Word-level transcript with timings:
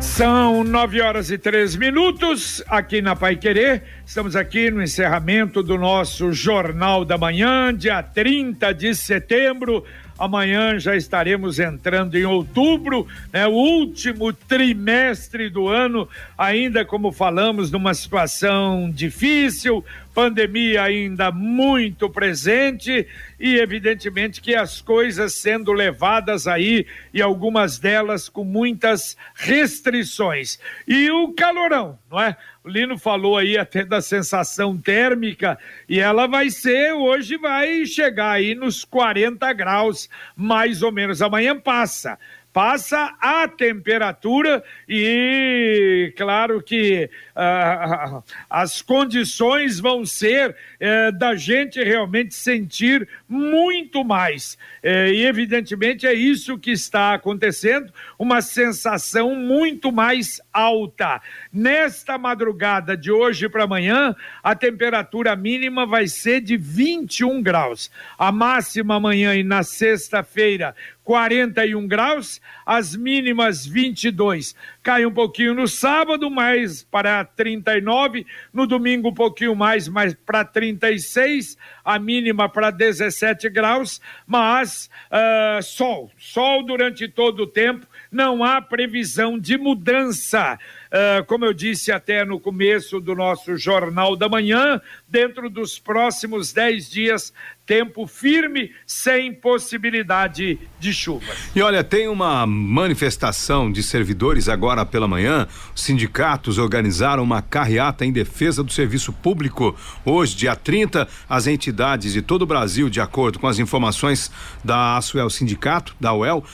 São 0.00 0.62
nove 0.62 1.00
horas 1.00 1.30
e 1.30 1.38
três 1.38 1.74
minutos 1.74 2.62
aqui 2.68 3.00
na 3.02 3.16
Pai 3.16 3.36
Querer. 3.36 3.82
Estamos 4.04 4.36
aqui 4.36 4.70
no 4.70 4.82
encerramento 4.82 5.62
do 5.62 5.76
nosso 5.76 6.32
Jornal 6.32 7.04
da 7.04 7.18
Manhã, 7.18 7.74
dia 7.74 8.02
30 8.02 8.72
de 8.72 8.94
setembro. 8.94 9.84
Amanhã 10.18 10.78
já 10.78 10.96
estaremos 10.96 11.58
entrando 11.58 12.16
em 12.16 12.24
outubro, 12.24 13.06
né, 13.30 13.46
o 13.46 13.52
último 13.52 14.32
trimestre 14.32 15.50
do 15.50 15.68
ano, 15.68 16.08
ainda 16.38 16.86
como 16.86 17.12
falamos, 17.12 17.70
numa 17.70 17.92
situação 17.92 18.90
difícil, 18.90 19.84
pandemia 20.16 20.82
ainda 20.82 21.30
muito 21.30 22.08
presente 22.08 23.06
e 23.38 23.58
evidentemente 23.58 24.40
que 24.40 24.54
as 24.54 24.80
coisas 24.80 25.34
sendo 25.34 25.74
levadas 25.74 26.46
aí 26.46 26.86
e 27.12 27.20
algumas 27.20 27.78
delas 27.78 28.26
com 28.26 28.42
muitas 28.42 29.14
restrições. 29.34 30.58
E 30.88 31.10
o 31.10 31.34
calorão, 31.34 31.98
não 32.10 32.18
é? 32.18 32.34
O 32.64 32.68
Lino 32.70 32.96
falou 32.96 33.36
aí 33.36 33.58
até 33.58 33.84
da 33.84 34.00
sensação 34.00 34.78
térmica 34.78 35.58
e 35.86 36.00
ela 36.00 36.26
vai 36.26 36.48
ser, 36.48 36.94
hoje 36.94 37.36
vai 37.36 37.84
chegar 37.84 38.32
aí 38.32 38.54
nos 38.54 38.86
40 38.86 39.52
graus, 39.52 40.08
mais 40.34 40.82
ou 40.82 40.90
menos. 40.90 41.20
Amanhã 41.20 41.60
passa 41.60 42.18
passa 42.56 43.14
a 43.20 43.46
temperatura 43.46 44.64
e 44.88 46.10
claro 46.16 46.62
que 46.62 47.10
ah, 47.34 48.22
as 48.48 48.80
condições 48.80 49.78
vão 49.78 50.06
ser 50.06 50.56
eh, 50.80 51.12
da 51.12 51.34
gente 51.34 51.84
realmente 51.84 52.34
sentir 52.34 53.06
muito 53.28 54.02
mais. 54.02 54.56
Eh, 54.82 55.12
e 55.12 55.26
evidentemente 55.26 56.06
é 56.06 56.14
isso 56.14 56.58
que 56.58 56.70
está 56.70 57.12
acontecendo, 57.12 57.92
uma 58.18 58.40
sensação 58.40 59.34
muito 59.34 59.92
mais 59.92 60.40
alta. 60.50 61.20
Nesta 61.52 62.16
madrugada 62.16 62.96
de 62.96 63.12
hoje 63.12 63.50
para 63.50 63.64
amanhã, 63.64 64.16
a 64.42 64.54
temperatura 64.54 65.36
mínima 65.36 65.84
vai 65.84 66.08
ser 66.08 66.40
de 66.40 66.56
21 66.56 67.42
graus. 67.42 67.90
A 68.18 68.32
máxima 68.32 68.94
amanhã 68.94 69.34
e 69.34 69.42
na 69.42 69.62
sexta-feira 69.62 70.74
41 71.06 71.86
graus, 71.86 72.40
as 72.66 72.96
mínimas 72.96 73.64
22. 73.64 74.56
Cai 74.82 75.06
um 75.06 75.12
pouquinho 75.12 75.54
no 75.54 75.68
sábado, 75.68 76.28
mais 76.28 76.82
para 76.82 77.24
39, 77.24 78.26
no 78.52 78.66
domingo 78.66 79.10
um 79.10 79.14
pouquinho 79.14 79.54
mais, 79.54 79.86
mais 79.86 80.14
para 80.14 80.44
36, 80.44 81.56
a 81.84 81.96
mínima 82.00 82.48
para 82.48 82.72
17 82.72 83.48
graus, 83.50 84.00
mas 84.26 84.90
uh, 85.08 85.62
sol, 85.62 86.10
sol 86.18 86.64
durante 86.64 87.06
todo 87.06 87.44
o 87.44 87.46
tempo, 87.46 87.86
não 88.10 88.42
há 88.42 88.60
previsão 88.60 89.38
de 89.38 89.56
mudança. 89.56 90.58
Uh, 90.96 91.22
como 91.26 91.44
eu 91.44 91.52
disse 91.52 91.92
até 91.92 92.24
no 92.24 92.40
começo 92.40 93.00
do 93.00 93.14
nosso 93.14 93.54
Jornal 93.54 94.16
da 94.16 94.30
Manhã, 94.30 94.80
dentro 95.06 95.50
dos 95.50 95.78
próximos 95.78 96.54
10 96.54 96.88
dias 96.88 97.34
tempo 97.66 98.06
firme, 98.06 98.70
sem 98.86 99.34
possibilidade 99.34 100.58
de 100.78 100.94
chuvas. 100.94 101.50
E 101.54 101.60
olha, 101.60 101.82
tem 101.82 102.06
uma 102.06 102.46
manifestação 102.46 103.70
de 103.72 103.82
servidores 103.82 104.48
agora 104.48 104.86
pela 104.86 105.08
manhã. 105.08 105.48
Os 105.74 105.82
sindicatos 105.82 106.58
organizaram 106.58 107.24
uma 107.24 107.42
carreata 107.42 108.06
em 108.06 108.12
defesa 108.12 108.62
do 108.62 108.72
serviço 108.72 109.12
público. 109.12 109.76
Hoje, 110.04 110.36
dia 110.36 110.54
30, 110.54 111.08
as 111.28 111.48
entidades 111.48 112.12
de 112.12 112.22
todo 112.22 112.42
o 112.42 112.46
Brasil, 112.46 112.88
de 112.88 113.00
acordo 113.00 113.40
com 113.40 113.48
as 113.48 113.58
informações 113.58 114.30
da 114.64 114.96
Asuel 114.96 115.28
Sindicato, 115.28 115.96
da 116.00 116.14
UEL, 116.14 116.44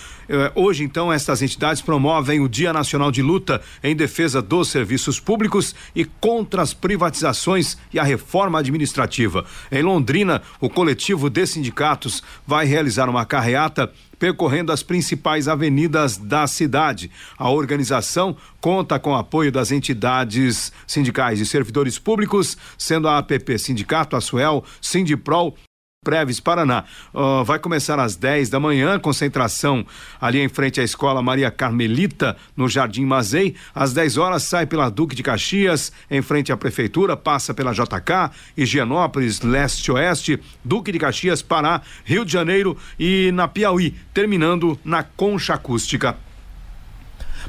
hoje, 0.54 0.84
então, 0.84 1.12
estas 1.12 1.42
entidades 1.42 1.82
promovem 1.82 2.40
o 2.40 2.48
Dia 2.48 2.72
Nacional 2.72 3.10
de 3.10 3.22
Luta 3.22 3.60
em 3.82 3.94
defesa 3.94 4.40
dos 4.40 4.68
serviços 4.68 5.20
públicos 5.20 5.74
e 5.94 6.04
contra 6.04 6.62
as 6.62 6.74
privatizações 6.74 7.76
e 7.92 7.98
a 7.98 8.02
reforma 8.02 8.58
administrativa. 8.58 9.44
Em 9.70 9.82
Londrina, 9.82 10.42
o 10.60 10.68
coletivo 10.68 11.28
de 11.28 11.46
sindicatos 11.46 12.22
vai 12.46 12.66
realizar 12.66 13.08
uma 13.08 13.24
carreata 13.24 13.92
percorrendo 14.18 14.70
as 14.70 14.84
principais 14.84 15.48
avenidas 15.48 16.16
da 16.16 16.46
cidade. 16.46 17.10
A 17.36 17.50
organização 17.50 18.36
conta 18.60 18.96
com 18.96 19.10
o 19.10 19.16
apoio 19.16 19.50
das 19.50 19.72
entidades 19.72 20.72
sindicais 20.86 21.40
e 21.40 21.46
servidores 21.46 21.98
públicos, 21.98 22.56
sendo 22.78 23.08
a 23.08 23.18
APP 23.18 23.58
Sindicato, 23.58 24.14
a 24.14 24.20
Suel, 24.20 24.64
Sindiprol 24.80 25.56
Preves 26.04 26.40
Paraná. 26.40 26.82
Uh, 27.14 27.44
vai 27.44 27.60
começar 27.60 28.00
às 28.00 28.16
10 28.16 28.50
da 28.50 28.58
manhã, 28.58 28.98
concentração 28.98 29.86
ali 30.20 30.40
em 30.40 30.48
frente 30.48 30.80
à 30.80 30.82
escola 30.82 31.22
Maria 31.22 31.48
Carmelita, 31.48 32.36
no 32.56 32.68
Jardim 32.68 33.04
Mazei. 33.04 33.54
Às 33.72 33.92
10 33.92 34.16
horas 34.16 34.42
sai 34.42 34.66
pela 34.66 34.90
Duque 34.90 35.14
de 35.14 35.22
Caxias, 35.22 35.92
em 36.10 36.20
frente 36.20 36.50
à 36.50 36.56
prefeitura, 36.56 37.16
passa 37.16 37.54
pela 37.54 37.72
JK, 37.72 38.32
Higienópolis, 38.56 39.42
Leste-Oeste, 39.42 40.40
Duque 40.64 40.90
de 40.90 40.98
Caxias, 40.98 41.40
Pará, 41.40 41.80
Rio 42.04 42.24
de 42.24 42.32
Janeiro 42.32 42.76
e 42.98 43.30
na 43.30 43.46
Piauí, 43.46 43.94
terminando 44.12 44.76
na 44.84 45.04
Concha 45.04 45.54
Acústica. 45.54 46.16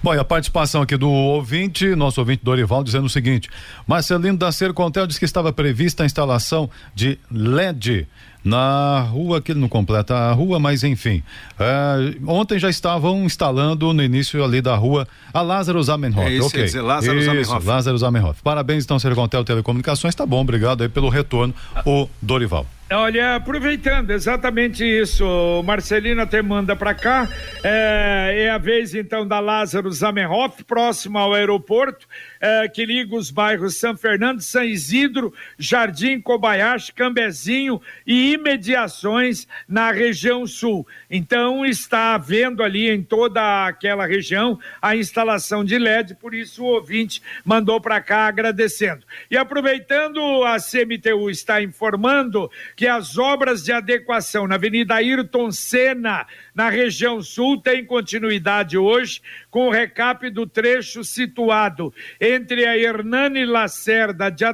Bom, 0.03 0.13
e 0.13 0.19
a 0.19 0.23
participação 0.23 0.81
aqui 0.81 0.97
do 0.97 1.09
ouvinte, 1.09 1.95
nosso 1.95 2.19
ouvinte 2.19 2.43
Dorival, 2.43 2.83
dizendo 2.83 3.05
o 3.05 3.09
seguinte: 3.09 3.49
Marcelino 3.87 4.37
da 4.37 4.51
Sercontel 4.51 5.07
disse 5.07 5.19
que 5.19 5.25
estava 5.25 5.53
prevista 5.53 6.03
a 6.03 6.05
instalação 6.05 6.69
de 6.93 7.17
LED 7.31 8.07
na 8.43 9.01
rua, 9.01 9.41
que 9.41 9.51
ele 9.51 9.59
não 9.59 9.69
completa 9.69 10.15
a 10.15 10.33
rua, 10.33 10.59
mas 10.59 10.83
enfim. 10.83 11.23
É, 11.59 12.15
ontem 12.27 12.59
já 12.59 12.69
estavam 12.69 13.23
instalando 13.23 13.93
no 13.93 14.03
início 14.03 14.43
ali 14.43 14.61
da 14.61 14.75
rua 14.75 15.07
a 15.33 15.41
Lázaro 15.41 15.81
Zamenhof. 15.81 16.27
É 16.27 16.33
isso, 16.33 16.47
ok. 16.47 16.63
Dizer, 16.65 16.81
Lázaro 16.81 17.17
isso, 17.17 17.25
Zamenhof. 17.27 17.65
Lázaro 17.65 17.97
Zamenhof. 17.97 18.41
Parabéns 18.43 18.83
então, 18.83 18.99
Sercontel 18.99 19.43
Telecomunicações, 19.43 20.13
tá 20.13 20.25
bom, 20.25 20.41
obrigado 20.41 20.81
aí 20.81 20.89
pelo 20.89 21.09
retorno, 21.09 21.53
o 21.85 22.07
Dorival. 22.21 22.65
Olha, 22.95 23.37
aproveitando 23.37 24.11
exatamente 24.11 24.85
isso, 24.85 25.63
Marcelino 25.65 26.21
até 26.21 26.43
manda 26.43 26.75
para 26.75 26.93
cá. 26.93 27.27
É, 27.63 28.43
é, 28.43 28.49
a 28.51 28.59
vez 28.59 28.93
então 28.93 29.27
da 29.27 29.39
Lázaro 29.39 29.91
Zamenhof, 29.91 30.63
próximo 30.63 31.17
ao 31.17 31.33
aeroporto, 31.33 32.07
é, 32.39 32.67
que 32.67 32.85
liga 32.85 33.15
os 33.15 33.31
bairros 33.31 33.77
São 33.77 33.97
Fernando, 33.97 34.41
São 34.41 34.63
Isidro, 34.63 35.33
Jardim 35.57 36.21
Kobayashi, 36.21 36.93
Cambezinho 36.93 37.81
e 38.05 38.33
imediações 38.33 39.47
na 39.67 39.91
região 39.91 40.45
sul. 40.45 40.85
Então 41.09 41.65
está 41.65 42.13
havendo 42.13 42.61
ali 42.61 42.91
em 42.91 43.01
toda 43.01 43.65
aquela 43.65 44.05
região 44.05 44.59
a 44.79 44.95
instalação 44.95 45.65
de 45.65 45.79
LED, 45.79 46.13
por 46.15 46.35
isso 46.35 46.63
o 46.63 46.67
ouvinte 46.67 47.23
mandou 47.43 47.81
para 47.81 47.99
cá 47.99 48.27
agradecendo. 48.27 49.03
E 49.31 49.35
aproveitando, 49.35 50.43
a 50.43 50.57
CMTU 50.57 51.31
está 51.31 51.59
informando 51.59 52.51
que 52.75 52.82
as 52.87 53.17
obras 53.17 53.63
de 53.63 53.71
adequação 53.71 54.47
na 54.47 54.55
Avenida 54.55 54.95
Ayrton 54.95 55.51
Senna, 55.51 56.25
na 56.53 56.69
região 56.69 57.21
sul, 57.21 57.61
têm 57.61 57.85
continuidade 57.85 58.77
hoje, 58.77 59.21
com 59.49 59.67
o 59.67 59.71
recap 59.71 60.29
do 60.29 60.47
trecho 60.47 61.03
situado 61.03 61.93
entre 62.19 62.65
a 62.65 62.77
Hernani 62.77 63.45
Lacerda 63.45 64.29
de 64.29 64.45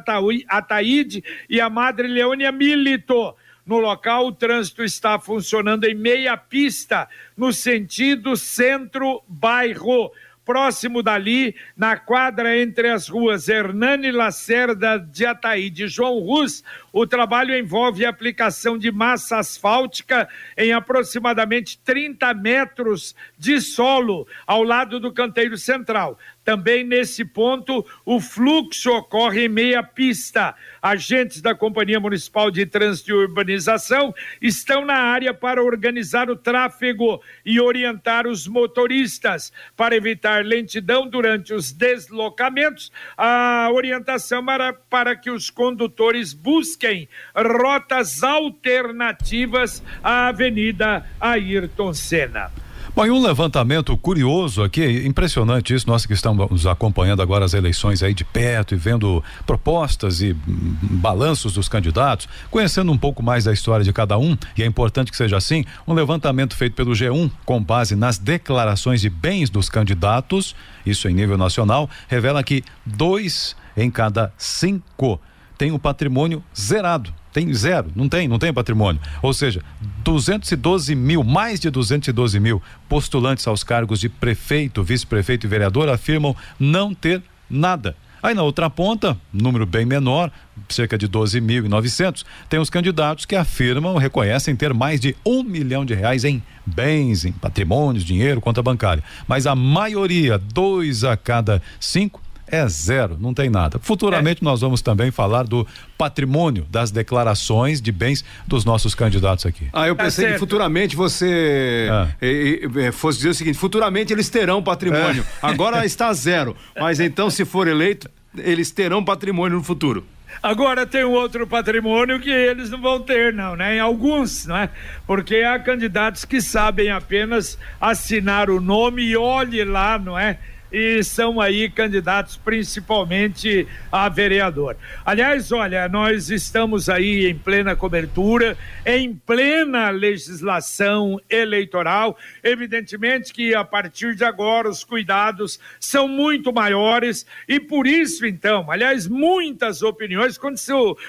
Ataíde 0.47 1.23
e 1.49 1.61
a 1.61 1.69
Madre 1.69 2.07
Leônia 2.07 2.51
Milito. 2.51 3.35
No 3.65 3.77
local, 3.77 4.25
o 4.27 4.31
trânsito 4.31 4.83
está 4.83 5.19
funcionando 5.19 5.83
em 5.85 5.93
meia 5.93 6.35
pista, 6.35 7.07
no 7.37 7.53
sentido 7.53 8.35
centro-bairro 8.35 10.11
próximo 10.49 11.03
dali, 11.03 11.55
na 11.77 11.95
quadra 11.95 12.57
entre 12.57 12.89
as 12.89 13.07
ruas 13.07 13.47
Hernani 13.47 14.11
Lacerda 14.11 14.97
de 14.97 15.23
Ataíde 15.23 15.83
e 15.83 15.87
João 15.87 16.17
Rus, 16.17 16.63
o 16.91 17.05
trabalho 17.05 17.55
envolve 17.55 18.03
a 18.03 18.09
aplicação 18.09 18.75
de 18.75 18.91
massa 18.91 19.37
asfáltica 19.37 20.27
em 20.57 20.73
aproximadamente 20.73 21.77
30 21.85 22.33
metros 22.33 23.15
de 23.37 23.61
solo 23.61 24.27
ao 24.47 24.63
lado 24.63 24.99
do 24.99 25.13
canteiro 25.13 25.55
central 25.55 26.17
Também 26.49 26.83
nesse 26.83 27.23
ponto, 27.23 27.85
o 28.03 28.19
fluxo 28.19 28.89
ocorre 28.89 29.45
em 29.45 29.47
meia 29.47 29.83
pista. 29.83 30.55
Agentes 30.81 31.43
da 31.43 31.53
Companhia 31.53 31.99
Municipal 31.99 32.49
de 32.49 32.65
Trânsito 32.65 33.11
e 33.11 33.13
Urbanização 33.13 34.11
estão 34.41 34.83
na 34.83 34.95
área 34.95 35.31
para 35.31 35.63
organizar 35.63 36.27
o 36.27 36.35
tráfego 36.35 37.21
e 37.45 37.61
orientar 37.61 38.25
os 38.25 38.47
motoristas. 38.47 39.53
Para 39.77 39.95
evitar 39.95 40.43
lentidão 40.43 41.07
durante 41.07 41.53
os 41.53 41.71
deslocamentos, 41.71 42.91
a 43.15 43.69
orientação 43.71 44.43
para, 44.43 44.73
para 44.73 45.15
que 45.15 45.29
os 45.29 45.51
condutores 45.51 46.33
busquem 46.33 47.07
rotas 47.35 48.23
alternativas 48.23 49.83
à 50.01 50.29
Avenida 50.29 51.05
Ayrton 51.21 51.93
Senna. 51.93 52.49
Bom, 52.95 53.05
e 53.05 53.11
um 53.11 53.21
levantamento 53.21 53.95
curioso 53.95 54.63
aqui, 54.63 55.05
impressionante 55.05 55.73
isso, 55.73 55.87
nós 55.87 56.07
que 56.07 56.13
estamos 56.13 56.65
acompanhando 56.65 57.21
agora 57.21 57.45
as 57.45 57.53
eleições 57.53 58.01
aí 58.01 58.15
de 58.15 58.23
perto 58.23 58.73
e 58.73 58.77
vendo 58.77 59.23
propostas 59.45 60.21
e 60.21 60.33
hum, 60.33 60.75
balanços 60.81 61.53
dos 61.53 61.69
candidatos, 61.69 62.27
conhecendo 62.49 62.91
um 62.91 62.97
pouco 62.97 63.21
mais 63.21 63.43
da 63.43 63.53
história 63.53 63.85
de 63.85 63.93
cada 63.93 64.17
um, 64.17 64.35
e 64.57 64.63
é 64.63 64.65
importante 64.65 65.11
que 65.11 65.17
seja 65.17 65.37
assim, 65.37 65.63
um 65.87 65.93
levantamento 65.93 66.55
feito 66.55 66.73
pelo 66.73 66.91
G1 66.91 67.29
com 67.45 67.61
base 67.61 67.95
nas 67.95 68.17
declarações 68.17 69.01
de 69.01 69.09
bens 69.09 69.51
dos 69.51 69.69
candidatos, 69.69 70.55
isso 70.83 71.07
em 71.07 71.13
nível 71.13 71.37
nacional, 71.37 71.87
revela 72.07 72.43
que 72.43 72.63
dois 72.83 73.55
em 73.77 73.91
cada 73.91 74.33
cinco 74.35 75.21
tem 75.57 75.71
o 75.71 75.77
patrimônio 75.77 76.43
zerado 76.57 77.13
tem 77.31 77.53
zero, 77.53 77.91
não 77.95 78.09
tem, 78.09 78.27
não 78.27 78.39
tem 78.39 78.53
patrimônio. 78.53 79.01
Ou 79.21 79.33
seja, 79.33 79.61
212 80.03 80.95
mil, 80.95 81.23
mais 81.23 81.59
de 81.59 81.69
212 81.69 82.39
mil 82.39 82.61
postulantes 82.87 83.47
aos 83.47 83.63
cargos 83.63 83.99
de 83.99 84.09
prefeito, 84.09 84.83
vice-prefeito 84.83 85.45
e 85.45 85.49
vereador 85.49 85.89
afirmam 85.89 86.35
não 86.59 86.93
ter 86.93 87.21
nada. 87.49 87.95
Aí 88.21 88.33
na 88.35 88.43
outra 88.43 88.69
ponta, 88.69 89.17
número 89.31 89.65
bem 89.65 89.85
menor, 89.85 90.29
cerca 90.67 90.97
de 90.97 91.07
12.900, 91.07 92.25
tem 92.49 92.59
os 92.59 92.69
candidatos 92.69 93.25
que 93.25 93.35
afirmam, 93.35 93.95
reconhecem 93.95 94.55
ter 94.55 94.73
mais 94.73 94.99
de 94.99 95.15
um 95.25 95.41
milhão 95.41 95.85
de 95.85 95.93
reais 95.93 96.25
em 96.25 96.43
bens, 96.65 97.23
em 97.23 97.31
patrimônios, 97.31 98.03
dinheiro, 98.03 98.41
conta 98.41 98.61
bancária. 98.61 99.03
Mas 99.25 99.47
a 99.47 99.55
maioria, 99.55 100.37
dois 100.37 101.05
a 101.05 101.15
cada 101.15 101.61
cinco, 101.79 102.21
é 102.51 102.67
zero, 102.67 103.17
não 103.19 103.33
tem 103.33 103.49
nada. 103.49 103.79
Futuramente 103.79 104.41
é. 104.41 104.45
nós 104.45 104.61
vamos 104.61 104.81
também 104.81 105.11
falar 105.11 105.43
do 105.43 105.65
patrimônio 105.97 106.65
das 106.69 106.91
declarações 106.91 107.81
de 107.81 107.91
bens 107.91 108.23
dos 108.47 108.65
nossos 108.65 108.95
candidatos 108.95 109.45
aqui. 109.45 109.67
Ah, 109.73 109.87
eu 109.87 109.95
pensei 109.95 110.27
é 110.27 110.33
que 110.33 110.39
futuramente 110.39 110.95
você 110.95 111.89
é. 112.21 112.91
fosse 112.91 113.19
dizer 113.19 113.29
o 113.29 113.33
seguinte: 113.33 113.57
futuramente 113.57 114.13
eles 114.13 114.29
terão 114.29 114.61
patrimônio. 114.61 115.23
É. 115.23 115.47
Agora 115.47 115.85
está 115.85 116.11
zero, 116.13 116.55
mas 116.79 116.99
então 116.99 117.29
se 117.29 117.45
for 117.45 117.67
eleito, 117.67 118.09
eles 118.37 118.71
terão 118.71 119.03
patrimônio 119.03 119.57
no 119.57 119.63
futuro. 119.63 120.05
Agora 120.41 120.85
tem 120.85 121.03
um 121.03 121.11
outro 121.11 121.45
patrimônio 121.45 122.19
que 122.19 122.29
eles 122.29 122.69
não 122.69 122.79
vão 122.79 123.01
ter, 123.01 123.33
não, 123.33 123.55
né? 123.55 123.75
Em 123.75 123.79
alguns, 123.79 124.45
não 124.45 124.55
é? 124.55 124.69
Porque 125.05 125.37
há 125.37 125.59
candidatos 125.59 126.23
que 126.23 126.39
sabem 126.39 126.89
apenas 126.89 127.57
assinar 127.81 128.49
o 128.49 128.61
nome 128.61 129.03
e 129.03 129.17
olhe 129.17 129.63
lá, 129.65 129.99
não 129.99 130.17
é? 130.17 130.39
E 130.71 131.03
são 131.03 131.41
aí 131.41 131.69
candidatos 131.69 132.37
principalmente 132.37 133.67
a 133.91 134.07
vereador. 134.07 134.77
Aliás, 135.05 135.51
olha, 135.51 135.87
nós 135.89 136.29
estamos 136.29 136.89
aí 136.89 137.27
em 137.27 137.35
plena 137.35 137.75
cobertura, 137.75 138.57
em 138.85 139.13
plena 139.13 139.89
legislação 139.89 141.19
eleitoral. 141.29 142.17
Evidentemente 142.43 143.33
que 143.33 143.55
a 143.55 143.63
partir 143.63 144.15
de 144.15 144.23
agora 144.23 144.69
os 144.69 144.83
cuidados 144.83 145.59
são 145.79 146.07
muito 146.07 146.53
maiores 146.53 147.25
e 147.47 147.59
por 147.59 147.87
isso, 147.87 148.25
então, 148.25 148.69
aliás, 148.69 149.07
muitas 149.07 149.81
opiniões, 149.81 150.37
quando 150.37 150.59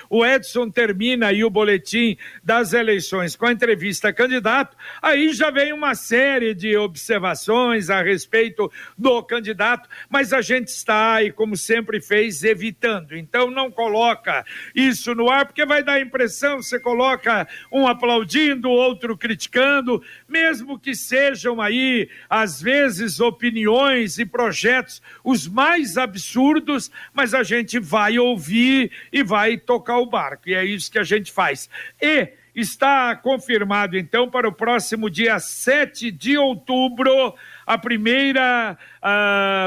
o 0.08 0.24
Edson 0.24 0.70
termina 0.70 1.28
aí 1.28 1.44
o 1.44 1.50
boletim 1.50 2.16
das 2.42 2.72
eleições 2.72 3.36
com 3.36 3.46
a 3.46 3.52
entrevista 3.52 4.08
a 4.08 4.12
candidato, 4.12 4.76
aí 5.02 5.32
já 5.32 5.50
vem 5.50 5.72
uma 5.72 5.94
série 5.94 6.54
de 6.54 6.76
observações 6.76 7.90
a 7.90 8.02
respeito 8.02 8.70
do 8.96 9.22
candidato 9.22 9.49
candidato, 9.50 9.88
mas 10.08 10.32
a 10.32 10.40
gente 10.40 10.68
está, 10.68 11.22
e 11.22 11.32
como 11.32 11.56
sempre 11.56 12.00
fez, 12.00 12.42
evitando. 12.44 13.16
Então 13.16 13.50
não 13.50 13.70
coloca 13.70 14.44
isso 14.74 15.14
no 15.14 15.28
ar, 15.30 15.46
porque 15.46 15.66
vai 15.66 15.82
dar 15.82 15.94
a 15.94 16.00
impressão, 16.00 16.62
você 16.62 16.78
coloca 16.78 17.46
um 17.70 17.86
aplaudindo, 17.86 18.70
outro 18.70 19.16
criticando, 19.16 20.02
mesmo 20.28 20.78
que 20.78 20.94
sejam 20.94 21.60
aí, 21.60 22.08
às 22.28 22.62
vezes, 22.62 23.20
opiniões 23.20 24.18
e 24.18 24.24
projetos 24.24 25.02
os 25.24 25.46
mais 25.46 25.98
absurdos, 25.98 26.90
mas 27.12 27.34
a 27.34 27.42
gente 27.42 27.78
vai 27.78 28.18
ouvir 28.18 28.90
e 29.12 29.22
vai 29.22 29.56
tocar 29.56 29.98
o 29.98 30.06
barco, 30.06 30.48
e 30.48 30.54
é 30.54 30.64
isso 30.64 30.90
que 30.90 30.98
a 30.98 31.04
gente 31.04 31.32
faz. 31.32 31.68
E 32.00 32.40
está 32.54 33.14
confirmado, 33.16 33.96
então, 33.96 34.28
para 34.28 34.48
o 34.48 34.52
próximo 34.52 35.08
dia 35.08 35.38
7 35.38 36.10
de 36.10 36.36
outubro, 36.36 37.34
a 37.66 37.78
primeira, 37.78 38.76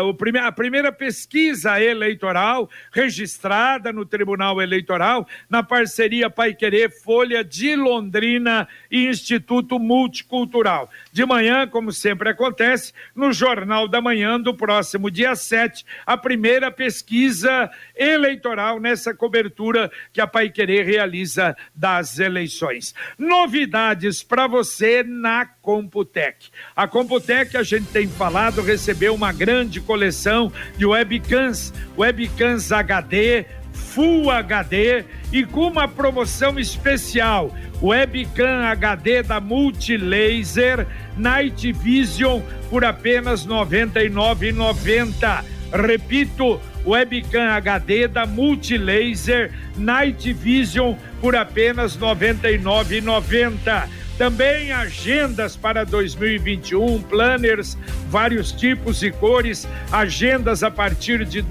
o 0.04 0.14
prime 0.14 0.40
a 0.40 0.52
primeira 0.52 0.92
pesquisa 0.92 1.82
eleitoral 1.82 2.70
registrada 2.92 3.92
no 3.92 4.06
Tribunal 4.06 4.62
Eleitoral, 4.62 5.28
na 5.50 5.64
parceria 5.64 6.30
Pai 6.30 6.54
Querer, 6.54 6.92
Folha 6.92 7.44
de 7.44 7.76
Londrina 7.76 8.68
e 8.92 9.08
Instituto 9.08 9.80
Multicultural. 9.80 10.90
De 11.12 11.26
manhã, 11.26 11.68
como 11.68 11.92
sempre 11.92 12.30
acontece, 12.30 12.94
no 13.16 13.32
Jornal 13.32 13.88
da 13.88 14.02
Manhã 14.02 14.40
do 14.40 14.54
próximo 14.54 15.10
dia 15.10 15.36
7, 15.36 15.86
a 16.06 16.18
primeira 16.18 16.72
pesquisa 16.72 17.70
eleitoral 17.96 18.80
nessa 18.80 19.14
cobertura 19.14 19.92
que 20.12 20.22
a 20.22 20.28
Pai 20.28 20.50
Querer 20.50 20.86
realiza 20.86 21.56
das 21.74 22.20
eleições. 22.20 22.94
Novidades 23.18 24.24
para 24.24 24.48
você 24.48 25.04
na 25.04 25.46
Computec. 25.46 26.50
A 26.76 26.88
Computec, 26.88 27.56
a 27.56 27.64
gente 27.64 27.88
tem 27.88 28.08
falado, 28.08 28.62
recebeu 28.62 29.14
uma 29.14 29.23
grande 29.32 29.80
coleção 29.80 30.52
de 30.78 30.86
webcams, 30.86 31.74
webcams 31.98 32.72
HD, 32.72 33.46
Full 33.72 34.30
HD 34.30 35.04
e 35.32 35.44
com 35.44 35.68
uma 35.68 35.88
promoção 35.88 36.60
especial, 36.60 37.56
webcam 37.82 38.66
HD 38.66 39.24
da 39.24 39.40
Multilaser 39.40 40.86
Night 41.18 41.72
Vision 41.72 42.42
por 42.70 42.86
apenas 42.86 43.46
R$ 43.46 43.52
99,90. 43.52 45.44
Repito, 45.72 46.60
webcam 46.86 47.50
HD 47.50 48.08
da 48.08 48.26
Multilaser 48.26 49.52
Night 49.76 50.32
Vision 50.34 50.96
por 51.20 51.36
apenas 51.36 51.96
R$ 51.96 52.02
99,90 52.02 54.03
também 54.18 54.72
agendas 54.72 55.56
para 55.56 55.84
2021, 55.84 57.02
planners, 57.04 57.78
vários 58.10 58.52
tipos 58.52 59.02
e 59.04 59.12
cores, 59.12 59.68
agendas 59.92 60.64
a 60.64 60.72
partir 60.72 61.26
de 61.26 61.42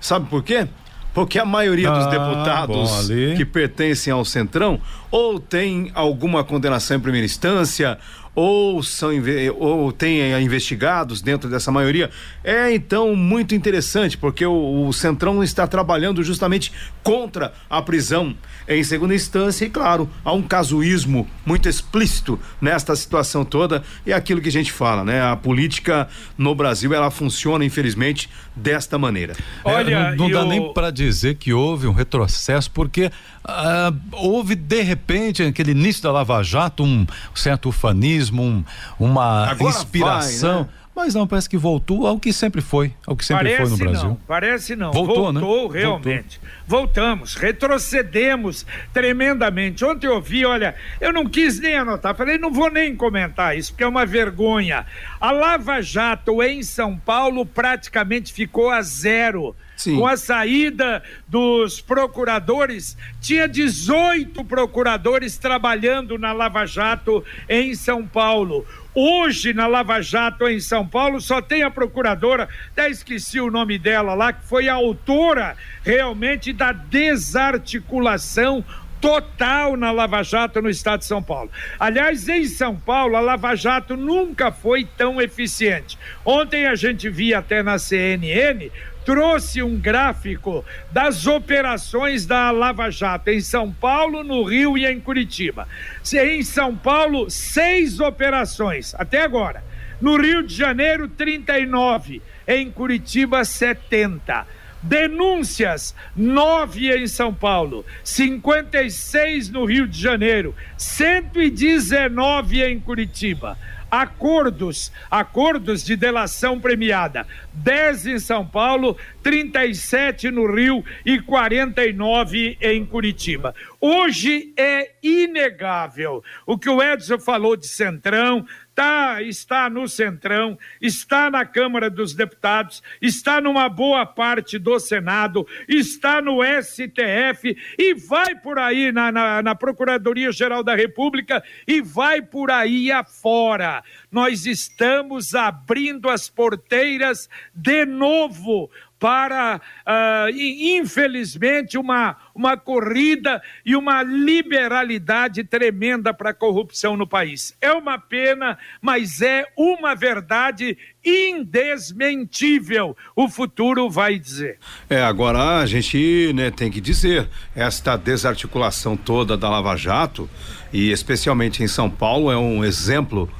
Sabe 0.00 0.28
por 0.28 0.42
quê? 0.42 0.68
Porque 1.12 1.38
a 1.38 1.44
maioria 1.44 1.90
ah, 1.90 1.98
dos 1.98 2.06
deputados 2.06 3.08
bom, 3.08 3.36
que 3.36 3.44
pertencem 3.44 4.12
ao 4.12 4.24
Centrão 4.24 4.80
ou 5.10 5.40
tem 5.40 5.90
alguma 5.94 6.44
condenação 6.44 6.96
em 6.96 7.00
primeira 7.00 7.24
instância 7.24 7.98
ou 8.34 8.82
são 8.82 9.10
ou 9.58 9.92
tem 9.92 10.32
investigados 10.42 11.20
dentro 11.20 11.50
dessa 11.50 11.70
maioria. 11.72 12.10
É 12.44 12.72
então 12.72 13.14
muito 13.16 13.54
interessante, 13.54 14.16
porque 14.16 14.46
o, 14.46 14.86
o 14.86 14.92
Centrão 14.92 15.42
está 15.42 15.66
trabalhando 15.66 16.22
justamente 16.22 16.72
contra 17.02 17.52
a 17.68 17.82
prisão 17.82 18.34
em 18.68 18.84
segunda 18.84 19.14
instância, 19.14 19.64
e 19.64 19.70
claro, 19.70 20.08
há 20.24 20.32
um 20.32 20.42
casuísmo 20.42 21.28
muito 21.44 21.68
explícito 21.68 22.38
nesta 22.60 22.94
situação 22.94 23.44
toda, 23.44 23.82
e 24.06 24.12
é 24.12 24.14
aquilo 24.14 24.40
que 24.40 24.48
a 24.48 24.52
gente 24.52 24.70
fala, 24.70 25.04
né? 25.04 25.20
A 25.20 25.36
política 25.36 26.08
no 26.38 26.54
Brasil, 26.54 26.94
ela 26.94 27.10
funciona, 27.10 27.64
infelizmente, 27.64 28.30
desta 28.54 28.96
maneira. 28.96 29.34
Olha, 29.64 29.94
é, 29.94 30.16
não, 30.16 30.28
não 30.28 30.30
dá 30.30 30.44
nem 30.44 30.72
para 30.72 30.90
dizer 30.90 31.34
que 31.34 31.52
houve 31.52 31.88
um 31.88 31.92
retrocesso, 31.92 32.70
porque 32.70 33.10
ah, 33.44 33.92
houve 34.12 34.54
de 34.54 34.82
repente 34.82 35.42
aquele 35.42 35.72
início 35.72 36.02
da 36.02 36.12
Lava 36.12 36.42
Jato 36.42 36.84
um 36.84 37.06
certo 37.34 37.70
ufanismo, 37.70 38.19
um, 38.28 38.64
uma 38.98 39.48
Agora 39.48 39.70
inspiração. 39.70 40.54
Vai, 40.54 40.62
né? 40.64 40.68
Mas 40.94 41.14
não, 41.14 41.26
parece 41.26 41.48
que 41.48 41.56
voltou 41.56 42.06
ao 42.06 42.18
que 42.18 42.32
sempre 42.32 42.60
foi, 42.60 42.92
ao 43.06 43.16
que 43.16 43.24
sempre 43.24 43.44
parece 43.44 43.62
foi 43.62 43.70
no 43.70 43.76
Brasil. 43.78 44.08
Não, 44.10 44.14
parece 44.26 44.76
não. 44.76 44.92
Voltou, 44.92 45.32
né? 45.32 45.40
Voltou 45.40 45.72
né? 45.72 45.80
realmente. 45.80 46.38
Voltou. 46.38 46.70
Voltamos, 46.80 47.34
retrocedemos 47.36 48.66
tremendamente. 48.92 49.84
Ontem 49.84 50.08
eu 50.08 50.20
vi, 50.20 50.44
olha, 50.44 50.74
eu 51.00 51.12
não 51.12 51.24
quis 51.24 51.58
nem 51.58 51.74
anotar, 51.74 52.14
falei, 52.14 52.36
não 52.38 52.52
vou 52.52 52.70
nem 52.70 52.94
comentar 52.94 53.56
isso, 53.56 53.72
porque 53.72 53.84
é 53.84 53.86
uma 53.86 54.04
vergonha. 54.04 54.84
A 55.20 55.30
Lava 55.30 55.80
Jato 55.80 56.42
em 56.42 56.62
São 56.62 56.96
Paulo 56.98 57.46
praticamente 57.46 58.32
ficou 58.32 58.70
a 58.70 58.82
zero. 58.82 59.56
Sim. 59.80 59.96
Com 59.96 60.06
a 60.06 60.14
saída 60.14 61.02
dos 61.26 61.80
procuradores, 61.80 62.98
tinha 63.18 63.48
18 63.48 64.44
procuradores 64.44 65.38
trabalhando 65.38 66.18
na 66.18 66.34
Lava 66.34 66.66
Jato 66.66 67.24
em 67.48 67.74
São 67.74 68.06
Paulo. 68.06 68.66
Hoje, 68.94 69.54
na 69.54 69.66
Lava 69.66 70.02
Jato, 70.02 70.46
em 70.46 70.60
São 70.60 70.86
Paulo, 70.86 71.18
só 71.18 71.40
tem 71.40 71.62
a 71.62 71.70
procuradora, 71.70 72.46
até 72.72 72.90
esqueci 72.90 73.40
o 73.40 73.50
nome 73.50 73.78
dela 73.78 74.12
lá, 74.12 74.34
que 74.34 74.44
foi 74.44 74.68
a 74.68 74.74
autora 74.74 75.56
realmente 75.82 76.52
da 76.52 76.72
desarticulação 76.72 78.62
total 79.00 79.76
na 79.76 79.90
Lava 79.90 80.22
Jato 80.22 80.60
no 80.60 80.68
estado 80.68 81.00
de 81.00 81.06
São 81.06 81.22
Paulo. 81.22 81.50
Aliás, 81.78 82.28
em 82.28 82.44
São 82.44 82.76
Paulo, 82.76 83.16
a 83.16 83.20
Lava 83.20 83.54
Jato 83.54 83.96
nunca 83.96 84.52
foi 84.52 84.84
tão 84.84 85.20
eficiente. 85.20 85.98
Ontem 86.24 86.66
a 86.66 86.74
gente 86.74 87.08
via 87.08 87.38
até 87.38 87.62
na 87.62 87.78
CNN 87.78 88.70
trouxe 89.04 89.62
um 89.62 89.76
gráfico 89.76 90.64
das 90.90 91.26
operações 91.26 92.26
da 92.26 92.50
Lava 92.50 92.90
Jato 92.90 93.30
em 93.30 93.40
São 93.40 93.72
Paulo, 93.72 94.22
no 94.22 94.42
Rio 94.44 94.76
e 94.76 94.86
em 94.86 95.00
Curitiba. 95.00 95.66
Em 96.12 96.42
São 96.42 96.76
Paulo, 96.76 97.30
seis 97.30 98.00
operações 98.00 98.94
até 98.94 99.22
agora. 99.22 99.62
No 100.00 100.16
Rio 100.16 100.42
de 100.42 100.54
Janeiro, 100.54 101.08
39. 101.08 102.22
Em 102.46 102.70
Curitiba, 102.70 103.44
70. 103.44 104.46
Denúncias, 104.82 105.94
nove 106.16 106.90
em 106.90 107.06
São 107.06 107.34
Paulo, 107.34 107.84
56 108.02 109.50
no 109.50 109.66
Rio 109.66 109.86
de 109.86 110.00
Janeiro, 110.00 110.54
119 110.78 112.62
em 112.62 112.80
Curitiba 112.80 113.58
acordos, 113.90 114.92
acordos 115.10 115.84
de 115.84 115.96
delação 115.96 116.60
premiada, 116.60 117.26
10 117.52 118.06
em 118.06 118.18
São 118.18 118.46
Paulo, 118.46 118.96
37 119.22 120.30
no 120.30 120.52
Rio 120.52 120.84
e 121.04 121.20
49 121.20 122.56
em 122.60 122.84
Curitiba. 122.86 123.54
Hoje 123.80 124.52
é 124.56 124.92
inegável 125.02 126.22
o 126.46 126.56
que 126.56 126.68
o 126.68 126.82
Edson 126.82 127.18
falou 127.18 127.56
de 127.56 127.66
Centrão, 127.66 128.46
tá, 128.80 129.22
está 129.22 129.68
no 129.68 129.86
Centrão, 129.86 130.58
está 130.80 131.30
na 131.30 131.44
Câmara 131.44 131.90
dos 131.90 132.14
Deputados, 132.14 132.82
está 133.02 133.38
numa 133.38 133.68
boa 133.68 134.06
parte 134.06 134.58
do 134.58 134.80
Senado, 134.80 135.46
está 135.68 136.22
no 136.22 136.38
STF 136.42 137.54
e 137.78 137.92
vai 137.92 138.34
por 138.34 138.58
aí 138.58 138.90
na, 138.90 139.12
na, 139.12 139.42
na 139.42 139.54
Procuradoria-Geral 139.54 140.62
da 140.62 140.74
República 140.74 141.44
e 141.68 141.82
vai 141.82 142.22
por 142.22 142.50
aí 142.50 142.90
afora. 142.90 143.84
Nós 144.10 144.46
estamos 144.46 145.34
abrindo 145.34 146.08
as 146.08 146.30
porteiras 146.30 147.28
de 147.54 147.84
novo 147.84 148.70
para, 149.00 149.56
uh, 149.56 150.30
infelizmente, 150.30 151.78
uma, 151.78 152.18
uma 152.34 152.54
corrida 152.54 153.42
e 153.64 153.74
uma 153.74 154.02
liberalidade 154.02 155.42
tremenda 155.42 156.12
para 156.12 156.30
a 156.30 156.34
corrupção 156.34 156.98
no 156.98 157.06
país. 157.06 157.56
É 157.62 157.72
uma 157.72 157.98
pena, 157.98 158.58
mas 158.82 159.22
é 159.22 159.46
uma 159.56 159.94
verdade 159.94 160.76
indesmentível. 161.02 162.94
O 163.16 163.26
futuro 163.26 163.88
vai 163.88 164.18
dizer. 164.18 164.58
É, 164.90 165.02
agora 165.02 165.60
a 165.60 165.66
gente 165.66 166.30
né, 166.34 166.50
tem 166.50 166.70
que 166.70 166.80
dizer, 166.80 167.26
esta 167.56 167.96
desarticulação 167.96 168.98
toda 168.98 169.34
da 169.34 169.48
Lava 169.48 169.74
Jato, 169.76 170.28
e 170.70 170.92
especialmente 170.92 171.62
em 171.62 171.68
São 171.68 171.88
Paulo, 171.88 172.30
é 172.30 172.36
um 172.36 172.62
exemplo 172.62 173.32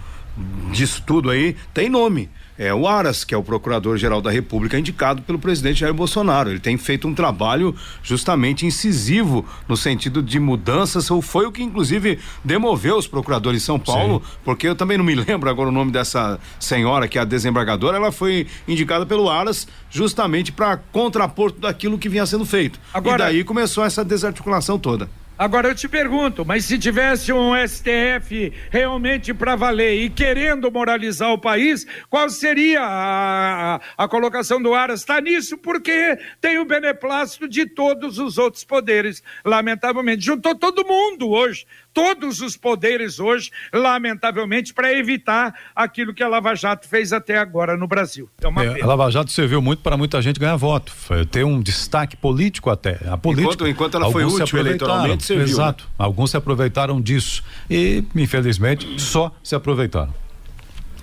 disso 0.72 1.02
tudo 1.06 1.28
aí, 1.28 1.54
tem 1.74 1.90
nome 1.90 2.30
é 2.60 2.74
o 2.74 2.86
Aras, 2.86 3.24
que 3.24 3.34
é 3.34 3.38
o 3.38 3.42
Procurador-Geral 3.42 4.20
da 4.20 4.30
República 4.30 4.78
indicado 4.78 5.22
pelo 5.22 5.38
presidente 5.38 5.80
Jair 5.80 5.94
Bolsonaro. 5.94 6.50
Ele 6.50 6.60
tem 6.60 6.76
feito 6.76 7.08
um 7.08 7.14
trabalho 7.14 7.74
justamente 8.02 8.66
incisivo 8.66 9.46
no 9.66 9.78
sentido 9.78 10.22
de 10.22 10.38
mudanças, 10.38 11.10
ou 11.10 11.22
foi 11.22 11.46
o 11.46 11.52
que 11.52 11.62
inclusive 11.62 12.18
demoveu 12.44 12.98
os 12.98 13.06
procuradores 13.06 13.62
de 13.62 13.66
São 13.66 13.78
Paulo, 13.78 14.22
Sim. 14.22 14.32
porque 14.44 14.68
eu 14.68 14.76
também 14.76 14.98
não 14.98 15.04
me 15.04 15.14
lembro 15.24 15.48
agora 15.48 15.70
o 15.70 15.72
nome 15.72 15.90
dessa 15.90 16.38
senhora 16.58 17.08
que 17.08 17.16
é 17.16 17.22
a 17.22 17.24
desembargadora, 17.24 17.96
ela 17.96 18.12
foi 18.12 18.46
indicada 18.68 19.06
pelo 19.06 19.30
Aras 19.30 19.66
justamente 19.88 20.52
para 20.52 20.76
contrapor 20.76 21.50
tudo 21.52 21.66
aquilo 21.66 21.96
que 21.96 22.10
vinha 22.10 22.26
sendo 22.26 22.44
feito. 22.44 22.78
Agora, 22.92 23.22
e 23.22 23.26
daí 23.36 23.44
começou 23.44 23.82
essa 23.86 24.04
desarticulação 24.04 24.78
toda. 24.78 25.08
Agora 25.40 25.68
eu 25.68 25.74
te 25.74 25.88
pergunto, 25.88 26.44
mas 26.44 26.66
se 26.66 26.78
tivesse 26.78 27.32
um 27.32 27.52
STF 27.66 28.52
realmente 28.68 29.32
para 29.32 29.56
valer 29.56 30.02
e 30.02 30.10
querendo 30.10 30.70
moralizar 30.70 31.32
o 31.32 31.38
país, 31.38 31.86
qual 32.10 32.28
seria 32.28 32.82
a, 32.82 33.80
a, 33.96 34.06
colocação 34.06 34.60
do 34.60 34.74
Aras? 34.74 35.00
Está 35.00 35.18
nisso 35.18 35.56
porque 35.56 36.18
tem 36.42 36.58
o 36.58 36.66
beneplácito 36.66 37.48
de 37.48 37.64
todos 37.64 38.18
os 38.18 38.36
outros 38.36 38.64
poderes, 38.64 39.22
lamentavelmente. 39.42 40.26
Juntou 40.26 40.54
todo 40.54 40.86
mundo 40.86 41.30
hoje 41.30 41.64
todos 41.92 42.40
os 42.40 42.56
poderes 42.56 43.18
hoje, 43.18 43.50
lamentavelmente, 43.72 44.72
para 44.72 44.92
evitar 44.92 45.54
aquilo 45.74 46.14
que 46.14 46.22
a 46.22 46.28
Lava 46.28 46.54
Jato 46.54 46.88
fez 46.88 47.12
até 47.12 47.38
agora 47.38 47.76
no 47.76 47.86
Brasil. 47.86 48.28
É 48.40 48.80
é, 48.80 48.82
a 48.82 48.86
Lava 48.86 49.10
Jato 49.10 49.30
serviu 49.30 49.60
muito 49.60 49.82
para 49.82 49.96
muita 49.96 50.20
gente 50.22 50.38
ganhar 50.38 50.56
voto, 50.56 50.92
foi 50.92 51.24
ter 51.24 51.44
um 51.44 51.60
destaque 51.60 52.16
político 52.16 52.70
até. 52.70 52.98
A 53.08 53.16
política, 53.16 53.54
enquanto, 53.54 53.68
enquanto 53.68 53.96
ela 53.96 54.10
foi 54.10 54.24
útil 54.24 54.58
eleitoralmente, 54.58 55.24
serviu. 55.24 55.46
Né? 55.46 55.52
Exato. 55.52 55.84
Né? 55.84 55.90
Alguns 55.98 56.30
se 56.30 56.36
aproveitaram 56.36 57.00
disso 57.00 57.42
e, 57.68 58.04
infelizmente, 58.14 59.00
só 59.00 59.32
se 59.42 59.54
aproveitaram. 59.54 60.14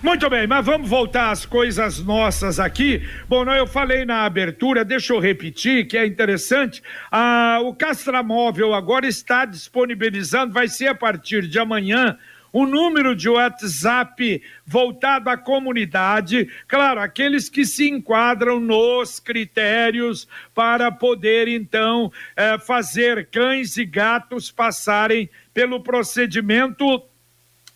Muito 0.07 0.29
bem, 0.29 0.47
mas 0.47 0.65
vamos 0.65 0.89
voltar 0.89 1.31
às 1.31 1.45
coisas 1.45 1.99
nossas 1.99 2.61
aqui. 2.61 3.05
Bom, 3.27 3.43
não, 3.43 3.53
eu 3.53 3.67
falei 3.67 4.05
na 4.05 4.23
abertura, 4.23 4.85
deixa 4.85 5.11
eu 5.11 5.19
repetir 5.19 5.85
que 5.85 5.97
é 5.97 6.05
interessante. 6.05 6.81
Ah, 7.11 7.59
o 7.61 7.75
Castramóvel 7.75 8.73
agora 8.73 9.05
está 9.05 9.43
disponibilizando, 9.43 10.53
vai 10.53 10.69
ser 10.69 10.87
a 10.87 10.95
partir 10.95 11.45
de 11.45 11.59
amanhã, 11.59 12.17
o 12.53 12.65
número 12.65 13.13
de 13.13 13.27
WhatsApp 13.27 14.41
voltado 14.65 15.29
à 15.29 15.35
comunidade, 15.35 16.47
claro, 16.69 17.01
aqueles 17.01 17.49
que 17.49 17.65
se 17.65 17.89
enquadram 17.89 18.61
nos 18.61 19.19
critérios 19.19 20.25
para 20.55 20.89
poder 20.89 21.49
então 21.49 22.09
eh, 22.33 22.57
fazer 22.59 23.27
cães 23.29 23.75
e 23.75 23.83
gatos 23.83 24.49
passarem 24.49 25.29
pelo 25.53 25.83
procedimento 25.83 27.03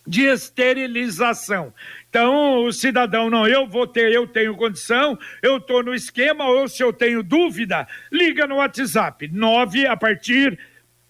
de 0.06 0.24
esterilização. 0.24 1.74
Então, 2.12 2.66
o 2.66 2.74
cidadão, 2.74 3.30
não, 3.30 3.48
eu 3.48 3.66
vou 3.66 3.88
ter, 3.88 4.12
eu 4.12 4.28
tenho 4.28 4.58
condição, 4.58 5.18
eu 5.42 5.56
estou 5.56 5.82
no 5.82 5.96
esquema, 5.96 6.46
ou 6.46 6.68
se 6.68 6.84
eu 6.84 6.92
tenho 6.92 7.24
dúvida, 7.24 7.88
liga 8.12 8.46
no 8.46 8.58
WhatsApp, 8.58 9.30
9 9.30 9.88
a 9.88 9.96
partir 9.96 10.60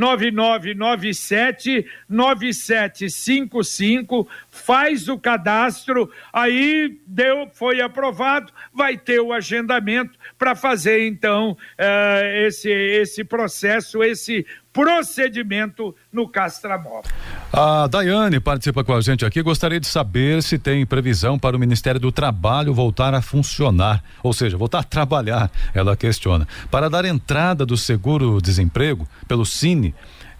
99997 0.00 1.84
9755, 2.08 4.26
faz 4.50 5.06
o 5.08 5.18
cadastro, 5.18 6.10
aí 6.32 6.98
deu, 7.06 7.50
foi 7.52 7.82
aprovado, 7.82 8.50
vai 8.72 8.96
ter 8.96 9.20
o 9.20 9.30
agendamento 9.32 10.18
para 10.38 10.56
fazer 10.56 11.06
então 11.06 11.50
uh, 11.50 12.46
esse, 12.46 12.70
esse 12.70 13.22
processo, 13.22 14.02
esse 14.02 14.46
procedimento 14.72 15.94
no 16.12 16.28
Castramóvel. 16.28 17.10
A 17.52 17.88
Daiane 17.88 18.38
participa 18.38 18.84
com 18.84 18.94
a 18.94 19.00
gente 19.00 19.24
aqui. 19.24 19.42
Gostaria 19.42 19.80
de 19.80 19.86
saber 19.86 20.42
se 20.42 20.58
tem 20.58 20.86
previsão 20.86 21.38
para 21.38 21.56
o 21.56 21.58
Ministério 21.58 22.00
do 22.00 22.12
Trabalho 22.12 22.72
voltar 22.72 23.12
a 23.12 23.20
funcionar, 23.20 24.02
ou 24.22 24.32
seja, 24.32 24.56
voltar 24.56 24.80
a 24.80 24.84
trabalhar. 24.84 25.50
Ela 25.74 25.96
questiona. 25.96 26.46
Para 26.70 26.88
dar 26.88 27.04
entrada 27.04 27.66
do 27.66 27.76
seguro-desemprego 27.76 29.08
pelo 29.26 29.44
Cine, 29.44 29.89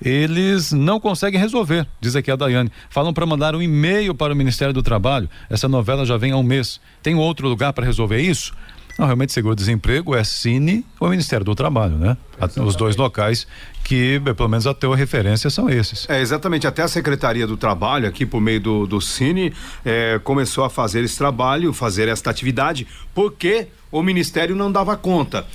eles 0.02 0.72
não 0.72 0.98
conseguem 0.98 1.38
resolver, 1.38 1.86
diz 2.00 2.16
aqui 2.16 2.30
a 2.30 2.36
Daiane. 2.36 2.72
Falam 2.88 3.12
para 3.12 3.26
mandar 3.26 3.54
um 3.54 3.60
e-mail 3.60 4.14
para 4.14 4.32
o 4.32 4.36
Ministério 4.36 4.72
do 4.72 4.82
Trabalho. 4.82 5.28
Essa 5.48 5.68
novela 5.68 6.06
já 6.06 6.16
vem 6.16 6.32
há 6.32 6.36
um 6.36 6.42
mês. 6.42 6.80
Tem 7.02 7.14
outro 7.14 7.48
lugar 7.48 7.72
para 7.72 7.84
resolver 7.84 8.20
isso? 8.20 8.52
Não, 8.98 9.06
realmente 9.06 9.32
seguro-desemprego 9.32 10.14
é 10.14 10.22
Cine 10.24 10.84
ou 10.98 11.08
Ministério 11.08 11.44
do 11.44 11.54
Trabalho, 11.54 11.96
né? 11.96 12.16
Exatamente. 12.36 12.68
Os 12.68 12.76
dois 12.76 12.96
locais 12.96 13.46
que, 13.82 14.20
pelo 14.36 14.48
menos 14.48 14.66
a 14.66 14.74
tua 14.74 14.94
referência, 14.94 15.48
são 15.48 15.70
esses. 15.70 16.08
É, 16.08 16.20
exatamente. 16.20 16.66
Até 16.66 16.82
a 16.82 16.88
Secretaria 16.88 17.46
do 17.46 17.56
Trabalho, 17.56 18.06
aqui 18.06 18.26
por 18.26 18.40
meio 18.40 18.60
do, 18.60 18.86
do 18.86 19.00
Cine, 19.00 19.54
é, 19.84 20.20
começou 20.22 20.64
a 20.64 20.70
fazer 20.70 21.02
esse 21.02 21.16
trabalho, 21.16 21.72
fazer 21.72 22.08
esta 22.08 22.30
atividade, 22.30 22.86
porque 23.14 23.68
o 23.90 24.02
Ministério 24.02 24.54
não 24.54 24.70
dava 24.70 24.96
conta. 24.96 25.46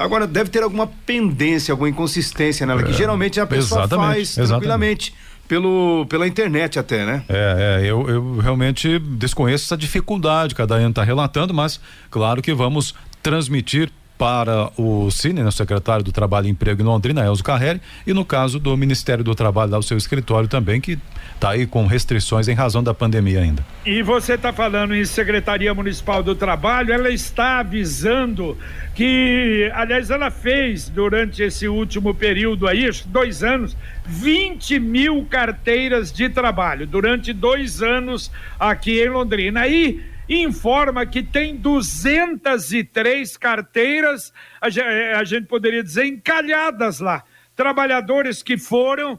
Agora, 0.00 0.26
deve 0.26 0.48
ter 0.48 0.62
alguma 0.62 0.86
pendência, 0.86 1.72
alguma 1.72 1.88
inconsistência 1.88 2.66
nela, 2.66 2.80
é, 2.80 2.84
que 2.84 2.92
geralmente 2.92 3.38
a 3.38 3.46
pessoa 3.46 3.86
faz 3.86 4.34
tranquilamente. 4.34 5.12
Exatamente 5.12 5.30
pelo, 5.50 6.06
pela 6.08 6.28
internet 6.28 6.78
até, 6.78 7.04
né? 7.04 7.24
É, 7.28 7.80
é 7.82 7.84
eu, 7.84 8.08
eu 8.08 8.38
realmente 8.38 9.00
desconheço 9.00 9.64
essa 9.64 9.76
dificuldade 9.76 10.54
que 10.54 10.62
a 10.62 10.64
Daiane 10.64 10.90
está 10.90 11.02
relatando, 11.02 11.52
mas 11.52 11.80
claro 12.08 12.40
que 12.40 12.54
vamos 12.54 12.94
transmitir 13.20 13.90
para 14.20 14.70
o 14.76 15.10
Cine, 15.10 15.42
né, 15.42 15.50
secretário 15.50 16.04
do 16.04 16.12
Trabalho 16.12 16.46
e 16.46 16.50
Emprego 16.50 16.82
em 16.82 16.84
Londrina, 16.84 17.24
Elzo 17.24 17.42
Carreri, 17.42 17.80
e 18.06 18.12
no 18.12 18.22
caso 18.22 18.58
do 18.60 18.76
Ministério 18.76 19.24
do 19.24 19.34
Trabalho, 19.34 19.72
lá 19.72 19.78
o 19.78 19.82
seu 19.82 19.96
escritório 19.96 20.46
também, 20.46 20.78
que 20.78 20.98
está 21.34 21.52
aí 21.52 21.66
com 21.66 21.86
restrições 21.86 22.46
em 22.46 22.52
razão 22.52 22.82
da 22.82 22.92
pandemia 22.92 23.40
ainda. 23.40 23.64
E 23.86 24.02
você 24.02 24.34
está 24.34 24.52
falando 24.52 24.94
em 24.94 25.02
Secretaria 25.06 25.72
Municipal 25.72 26.22
do 26.22 26.34
Trabalho, 26.34 26.92
ela 26.92 27.08
está 27.08 27.60
avisando 27.60 28.58
que, 28.94 29.72
aliás, 29.72 30.10
ela 30.10 30.30
fez 30.30 30.90
durante 30.90 31.42
esse 31.42 31.66
último 31.66 32.14
período 32.14 32.68
aí, 32.68 32.90
dois 33.06 33.42
anos, 33.42 33.74
20 34.04 34.78
mil 34.80 35.26
carteiras 35.30 36.12
de 36.12 36.28
trabalho 36.28 36.86
durante 36.86 37.32
dois 37.32 37.80
anos 37.80 38.30
aqui 38.58 39.02
em 39.02 39.08
Londrina. 39.08 39.60
Aí 39.60 40.02
informa 40.30 41.04
que 41.04 41.22
tem 41.22 41.56
203 41.56 43.36
carteiras, 43.36 44.32
eh, 44.62 45.14
a 45.14 45.24
gente 45.24 45.46
poderia 45.46 45.82
dizer, 45.82 46.06
encalhadas 46.06 47.00
lá. 47.00 47.24
Trabalhadores 47.56 48.42
que 48.42 48.56
foram 48.56 49.18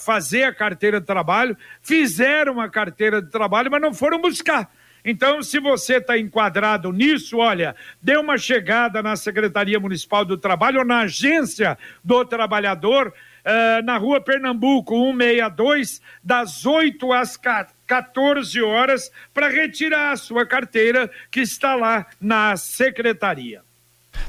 fazer 0.00 0.44
a 0.44 0.54
carteira 0.54 0.98
de 0.98 1.06
trabalho, 1.06 1.56
fizeram 1.82 2.58
a 2.58 2.68
carteira 2.68 3.20
de 3.20 3.30
trabalho, 3.30 3.70
mas 3.70 3.82
não 3.82 3.92
foram 3.92 4.20
buscar. 4.20 4.70
Então, 5.04 5.42
se 5.42 5.60
você 5.60 5.98
está 5.98 6.18
enquadrado 6.18 6.90
nisso, 6.90 7.36
olha, 7.36 7.76
dê 8.00 8.16
uma 8.16 8.38
chegada 8.38 9.02
na 9.02 9.14
Secretaria 9.16 9.78
Municipal 9.78 10.24
do 10.24 10.38
Trabalho 10.38 10.78
ou 10.78 10.84
na 10.84 11.00
Agência 11.00 11.76
do 12.02 12.24
Trabalhador, 12.24 13.12
uh, 13.44 13.84
na 13.84 13.96
rua 13.96 14.20
Pernambuco 14.20 14.94
162, 14.94 16.00
das 16.22 16.64
8 16.64 17.12
às 17.12 17.38
14 17.86 18.62
horas, 18.62 19.10
para 19.32 19.48
retirar 19.48 20.12
a 20.12 20.16
sua 20.16 20.46
carteira 20.46 21.10
que 21.30 21.40
está 21.40 21.74
lá 21.74 22.06
na 22.20 22.56
Secretaria. 22.56 23.62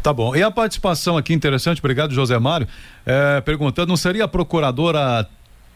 Tá 0.01 0.13
bom. 0.13 0.35
E 0.35 0.43
a 0.43 0.51
participação 0.51 1.17
aqui 1.17 1.33
interessante, 1.33 1.79
obrigado, 1.79 2.13
José 2.13 2.37
Mário, 2.37 2.67
é, 3.05 3.41
perguntando, 3.41 3.87
não 3.87 3.97
seria 3.97 4.25
a 4.25 4.27
procuradora 4.27 5.27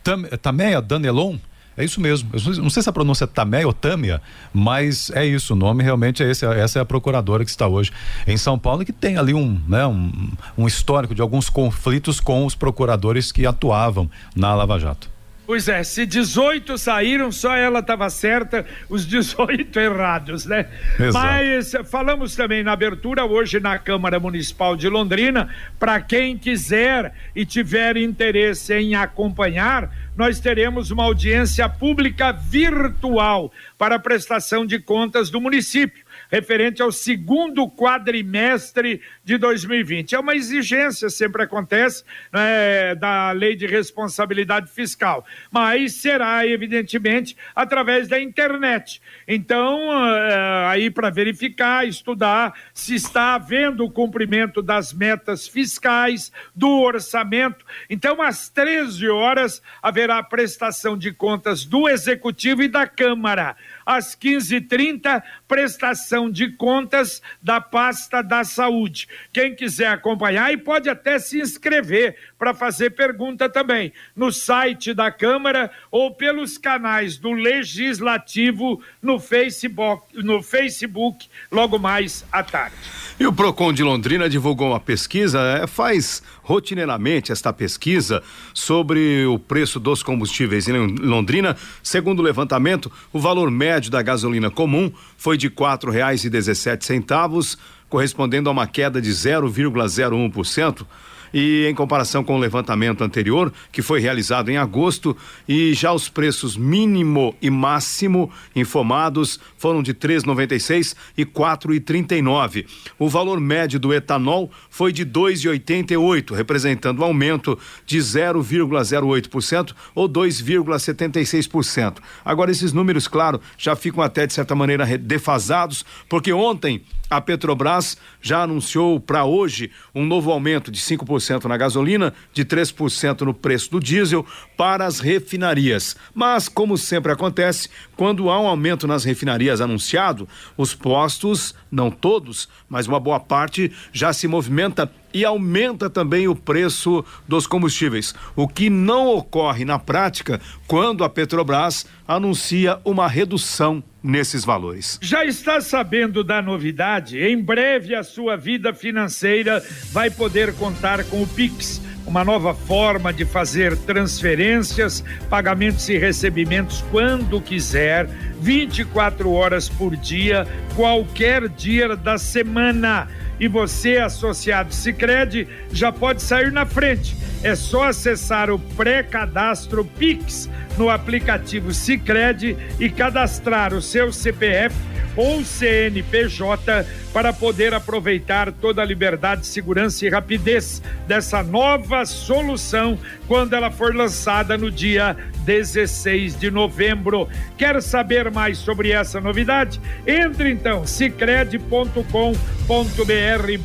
Tam, 0.03 0.23
Tameia 0.41 0.81
Danelon? 0.81 1.37
É 1.79 1.85
isso 1.85 2.01
mesmo. 2.01 2.29
Eu 2.33 2.61
não 2.61 2.69
sei 2.69 2.83
se 2.83 2.89
a 2.89 2.91
pronúncia 2.91 3.23
é 3.23 3.27
Tamé 3.27 3.65
ou 3.65 3.71
Tâmia, 3.71 4.21
mas 4.53 5.09
é 5.11 5.25
isso. 5.25 5.53
O 5.53 5.55
nome 5.55 5.81
realmente 5.81 6.21
é 6.21 6.29
esse. 6.29 6.45
Essa 6.45 6.79
é 6.79 6.81
a 6.81 6.85
procuradora 6.85 7.45
que 7.45 7.49
está 7.49 7.69
hoje 7.69 7.89
em 8.27 8.35
São 8.35 8.59
Paulo, 8.59 8.83
que 8.83 8.91
tem 8.91 9.15
ali 9.15 9.33
um, 9.33 9.57
né, 9.65 9.87
um, 9.87 10.11
um 10.57 10.67
histórico 10.67 11.15
de 11.15 11.21
alguns 11.21 11.49
conflitos 11.49 12.19
com 12.19 12.45
os 12.45 12.53
procuradores 12.53 13.31
que 13.31 13.45
atuavam 13.45 14.11
na 14.35 14.53
Lava 14.53 14.77
Jato. 14.77 15.09
Pois 15.49 15.67
é, 15.67 15.83
se 15.83 16.05
18 16.05 16.77
saíram, 16.77 17.31
só 17.31 17.55
ela 17.55 17.79
estava 17.79 18.07
certa, 18.11 18.63
os 18.87 19.03
18 19.03 19.79
errados, 19.79 20.45
né? 20.45 20.67
Exato. 20.99 21.13
Mas 21.25 21.73
falamos 21.89 22.35
também 22.35 22.61
na 22.61 22.73
abertura 22.73 23.25
hoje 23.25 23.59
na 23.59 23.79
Câmara 23.79 24.19
Municipal 24.19 24.75
de 24.75 24.87
Londrina, 24.87 25.49
para 25.79 25.99
quem 26.01 26.37
quiser 26.37 27.15
e 27.35 27.47
tiver 27.47 27.97
interesse 27.97 28.75
em 28.75 28.93
acompanhar, 28.93 29.89
nós 30.19 30.37
teremos 30.37 30.91
uma 30.91 31.05
audiência 31.05 31.69
pública 31.69 32.33
virtual 32.33 33.53
para 33.77 33.95
a 33.95 33.99
prestação 33.99 34.65
de 34.65 34.77
contas 34.77 35.29
do 35.29 35.39
município 35.39 36.03
referente 36.29 36.81
ao 36.81 36.91
segundo 36.91 37.69
quadrimestre 37.69 39.01
de 39.23 39.37
2020. 39.37 40.15
É 40.15 40.19
uma 40.19 40.35
exigência, 40.35 41.09
sempre 41.09 41.43
acontece, 41.43 42.03
né, 42.31 42.95
da 42.95 43.31
lei 43.31 43.55
de 43.55 43.65
responsabilidade 43.65 44.71
fiscal, 44.71 45.25
mas 45.51 45.95
será, 45.95 46.45
evidentemente, 46.45 47.35
através 47.55 48.07
da 48.07 48.21
internet. 48.21 49.01
Então, 49.27 49.89
uh, 49.89 50.67
aí 50.67 50.89
para 50.89 51.09
verificar, 51.09 51.87
estudar 51.87 52.53
se 52.73 52.95
está 52.95 53.35
havendo 53.35 53.83
o 53.83 53.91
cumprimento 53.91 54.61
das 54.61 54.93
metas 54.93 55.47
fiscais, 55.47 56.31
do 56.55 56.69
orçamento. 56.81 57.65
Então, 57.89 58.21
às 58.21 58.49
13 58.49 59.09
horas, 59.09 59.61
haverá 59.81 60.21
prestação 60.21 60.97
de 60.97 61.11
contas 61.11 61.65
do 61.65 61.89
Executivo 61.89 62.63
e 62.63 62.67
da 62.67 62.85
Câmara 62.85 63.55
às 63.89 64.15
15h30, 64.15 65.23
prestação 65.47 66.29
de 66.29 66.51
contas 66.51 67.23
da 67.41 67.59
pasta 67.59 68.21
da 68.21 68.43
saúde. 68.43 69.07
Quem 69.33 69.55
quiser 69.55 69.87
acompanhar 69.87 70.53
e 70.53 70.57
pode 70.57 70.87
até 70.87 71.17
se 71.17 71.41
inscrever 71.41 72.15
para 72.39 72.53
fazer 72.53 72.91
pergunta 72.91 73.49
também 73.49 73.91
no 74.15 74.31
site 74.31 74.93
da 74.93 75.11
Câmara 75.11 75.69
ou 75.91 76.15
pelos 76.15 76.57
canais 76.57 77.17
do 77.17 77.33
Legislativo 77.33 78.81
no 79.01 79.19
Facebook, 79.19 80.07
no 80.15 80.41
Facebook 80.41 81.27
logo 81.51 81.77
mais 81.77 82.25
à 82.31 82.41
tarde. 82.41 82.75
E 83.19 83.27
o 83.27 83.33
Procon 83.33 83.73
de 83.73 83.83
Londrina 83.83 84.29
divulgou 84.29 84.69
uma 84.69 84.79
pesquisa, 84.79 85.41
é, 85.61 85.67
faz 85.67 86.23
rotineiramente 86.41 87.33
esta 87.33 87.51
pesquisa 87.51 88.23
sobre 88.53 89.25
o 89.25 89.37
preço 89.37 89.77
dos 89.77 90.01
combustíveis 90.01 90.69
em 90.69 90.95
Londrina. 90.95 91.57
Segundo 91.83 92.19
o 92.19 92.23
levantamento, 92.23 92.89
o 93.11 93.19
valor 93.19 93.51
médio 93.51 93.91
da 93.91 94.01
gasolina 94.01 94.49
comum 94.49 94.89
foi 95.17 95.35
de 95.35 95.49
quatro 95.49 95.91
reais 95.91 96.23
e 96.23 96.29
dezessete 96.29 96.85
centavos, 96.85 97.57
correspondendo 97.89 98.47
a 98.47 98.53
uma 98.53 98.65
queda 98.65 99.01
de 99.01 99.09
0,01% 99.09 100.85
e 101.33 101.65
em 101.67 101.75
comparação 101.75 102.23
com 102.23 102.35
o 102.35 102.39
levantamento 102.39 103.03
anterior, 103.03 103.51
que 103.71 103.81
foi 103.81 103.99
realizado 103.99 104.49
em 104.49 104.57
agosto, 104.57 105.15
e 105.47 105.73
já 105.73 105.91
os 105.93 106.09
preços 106.09 106.57
mínimo 106.57 107.35
e 107.41 107.49
máximo 107.49 108.31
informados 108.55 109.39
foram 109.57 109.83
de 109.83 109.93
3,96 109.93 110.95
e 111.17 111.25
4,39. 111.25 112.65
O 112.97 113.09
valor 113.09 113.39
médio 113.39 113.79
do 113.79 113.93
etanol 113.93 114.51
foi 114.69 114.91
de 114.91 115.05
2,88, 115.05 116.35
representando 116.35 117.01
um 117.01 117.03
aumento 117.03 117.57
de 117.85 117.97
0,08% 117.97 119.73
ou 119.93 120.07
2,76%. 120.07 121.97
Agora 122.23 122.51
esses 122.51 122.73
números, 122.73 123.07
claro, 123.07 123.41
já 123.57 123.75
ficam 123.75 124.03
até 124.03 124.25
de 124.25 124.33
certa 124.33 124.55
maneira 124.55 124.85
defasados, 124.97 125.85
porque 126.07 126.31
ontem 126.31 126.81
a 127.09 127.19
Petrobras 127.19 127.97
já 128.21 128.43
anunciou 128.43 128.99
para 128.99 129.25
hoje 129.25 129.71
um 129.95 130.05
novo 130.05 130.31
aumento 130.31 130.69
de 130.69 130.79
5% 130.79 131.18
na 131.47 131.57
gasolina, 131.57 132.13
de 132.33 132.45
3% 132.45 133.21
no 133.21 133.33
preço 133.33 133.71
do 133.71 133.79
diesel 133.79 134.25
para 134.57 134.85
as 134.85 134.99
refinarias. 134.99 135.95
Mas, 136.13 136.47
como 136.47 136.77
sempre 136.77 137.11
acontece, 137.11 137.69
quando 137.95 138.29
há 138.29 138.39
um 138.39 138.47
aumento 138.47 138.87
nas 138.87 139.03
refinarias 139.03 139.61
anunciado, 139.61 140.27
os 140.57 140.73
postos, 140.73 141.53
não 141.71 141.91
todos, 141.91 142.47
mas 142.67 142.87
uma 142.87 142.99
boa 142.99 143.19
parte, 143.19 143.71
já 143.91 144.13
se 144.13 144.27
movimenta 144.27 144.91
e 145.13 145.25
aumenta 145.25 145.89
também 145.89 146.27
o 146.27 146.35
preço 146.35 147.03
dos 147.27 147.47
combustíveis, 147.47 148.13
o 148.35 148.47
que 148.47 148.69
não 148.69 149.07
ocorre 149.07 149.65
na 149.65 149.79
prática 149.79 150.39
quando 150.67 151.03
a 151.03 151.09
Petrobras 151.09 151.85
anuncia 152.07 152.79
uma 152.85 153.07
redução 153.07 153.83
nesses 154.01 154.45
valores. 154.45 154.97
Já 155.01 155.25
está 155.25 155.61
sabendo 155.61 156.23
da 156.23 156.41
novidade? 156.41 157.19
Em 157.19 157.41
breve 157.41 157.95
a 157.95 158.03
sua 158.03 158.35
vida 158.35 158.73
financeira 158.73 159.63
vai 159.91 160.09
poder 160.09 160.53
contar 160.53 161.03
com 161.05 161.21
o 161.21 161.27
Pix 161.27 161.81
uma 162.09 162.25
nova 162.25 162.55
forma 162.55 163.13
de 163.13 163.23
fazer 163.23 163.77
transferências, 163.77 165.03
pagamentos 165.29 165.87
e 165.89 165.97
recebimentos 165.97 166.83
quando 166.89 167.39
quiser, 167.39 168.07
24 168.41 169.31
horas 169.31 169.69
por 169.69 169.95
dia, 169.95 170.47
qualquer 170.75 171.47
dia 171.47 171.95
da 171.95 172.17
semana. 172.17 173.07
E 173.39 173.47
você, 173.47 173.97
associado 173.97 174.73
Sicredi, 174.73 175.47
já 175.71 175.91
pode 175.91 176.21
sair 176.23 176.51
na 176.51 176.65
frente. 176.65 177.15
É 177.43 177.55
só 177.55 177.83
acessar 177.83 178.49
o 178.49 178.57
pré-cadastro 178.57 179.85
Pix 179.85 180.49
no 180.79 180.89
aplicativo 180.89 181.73
Sicredi 181.73 182.55
e 182.79 182.89
cadastrar 182.89 183.73
o 183.73 183.81
seu 183.81 184.13
CPF 184.13 184.73
ou 185.13 185.43
CNPJ 185.43 186.85
para 187.11 187.33
poder 187.33 187.73
aproveitar 187.73 188.53
toda 188.53 188.81
a 188.81 188.85
liberdade, 188.85 189.45
segurança 189.45 190.05
e 190.05 190.09
rapidez 190.09 190.81
dessa 191.05 191.43
nova 191.43 192.05
solução 192.05 192.97
quando 193.27 193.53
ela 193.53 193.69
for 193.69 193.93
lançada 193.93 194.57
no 194.57 194.71
dia 194.71 195.17
16 195.43 196.39
de 196.39 196.49
novembro. 196.49 197.27
Quer 197.57 197.81
saber 197.81 198.31
mais 198.31 198.57
sobre 198.57 198.91
essa 198.91 199.19
novidade? 199.19 199.81
Entre 200.07 200.51
então 200.51 200.87
cicred.com.br 200.87 202.03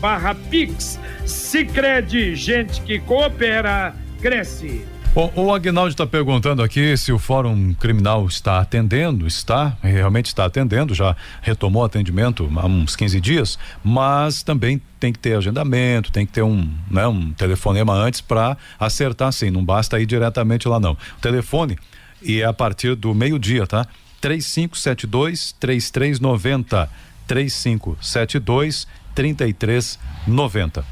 barra 0.00 0.35
Pix. 0.50 0.98
Cicred, 1.24 2.35
gente 2.35 2.81
que 2.81 2.98
coopera, 2.98 3.94
cresce. 4.20 4.93
Bom, 5.14 5.33
o 5.37 5.55
Agnaldo 5.55 5.90
está 5.90 6.05
perguntando 6.05 6.61
aqui 6.61 6.96
se 6.96 7.12
o 7.12 7.20
Fórum 7.20 7.72
Criminal 7.74 8.27
está 8.27 8.59
atendendo, 8.59 9.29
está, 9.29 9.79
realmente 9.81 10.27
está 10.27 10.44
atendendo, 10.44 10.92
já 10.92 11.16
retomou 11.40 11.85
atendimento 11.85 12.50
há 12.57 12.66
uns 12.66 12.96
15 12.96 13.20
dias, 13.20 13.57
mas 13.85 14.42
também 14.42 14.83
tem 14.98 15.12
que 15.12 15.20
ter 15.20 15.37
agendamento, 15.37 16.11
tem 16.11 16.27
que 16.27 16.33
ter 16.33 16.42
um, 16.42 16.68
né, 16.90 17.07
um 17.07 17.33
telefonema 17.33 17.94
antes 17.94 18.20
para 18.20 18.57
acertar 18.77 19.33
sim, 19.33 19.53
não 19.53 19.64
basta 19.64 20.00
ir 20.00 20.07
diretamente 20.07 20.66
lá 20.66 20.81
não. 20.81 20.94
O 20.94 21.20
telefone 21.20 21.79
e 22.20 22.40
é 22.40 22.44
a 22.44 22.53
partir 22.53 22.96
do 22.96 23.14
meio-dia, 23.14 23.68
tá? 23.68 23.87
3572 24.20 25.53
3390 25.61 26.90
3572 27.29 28.88
3390. 29.14 30.85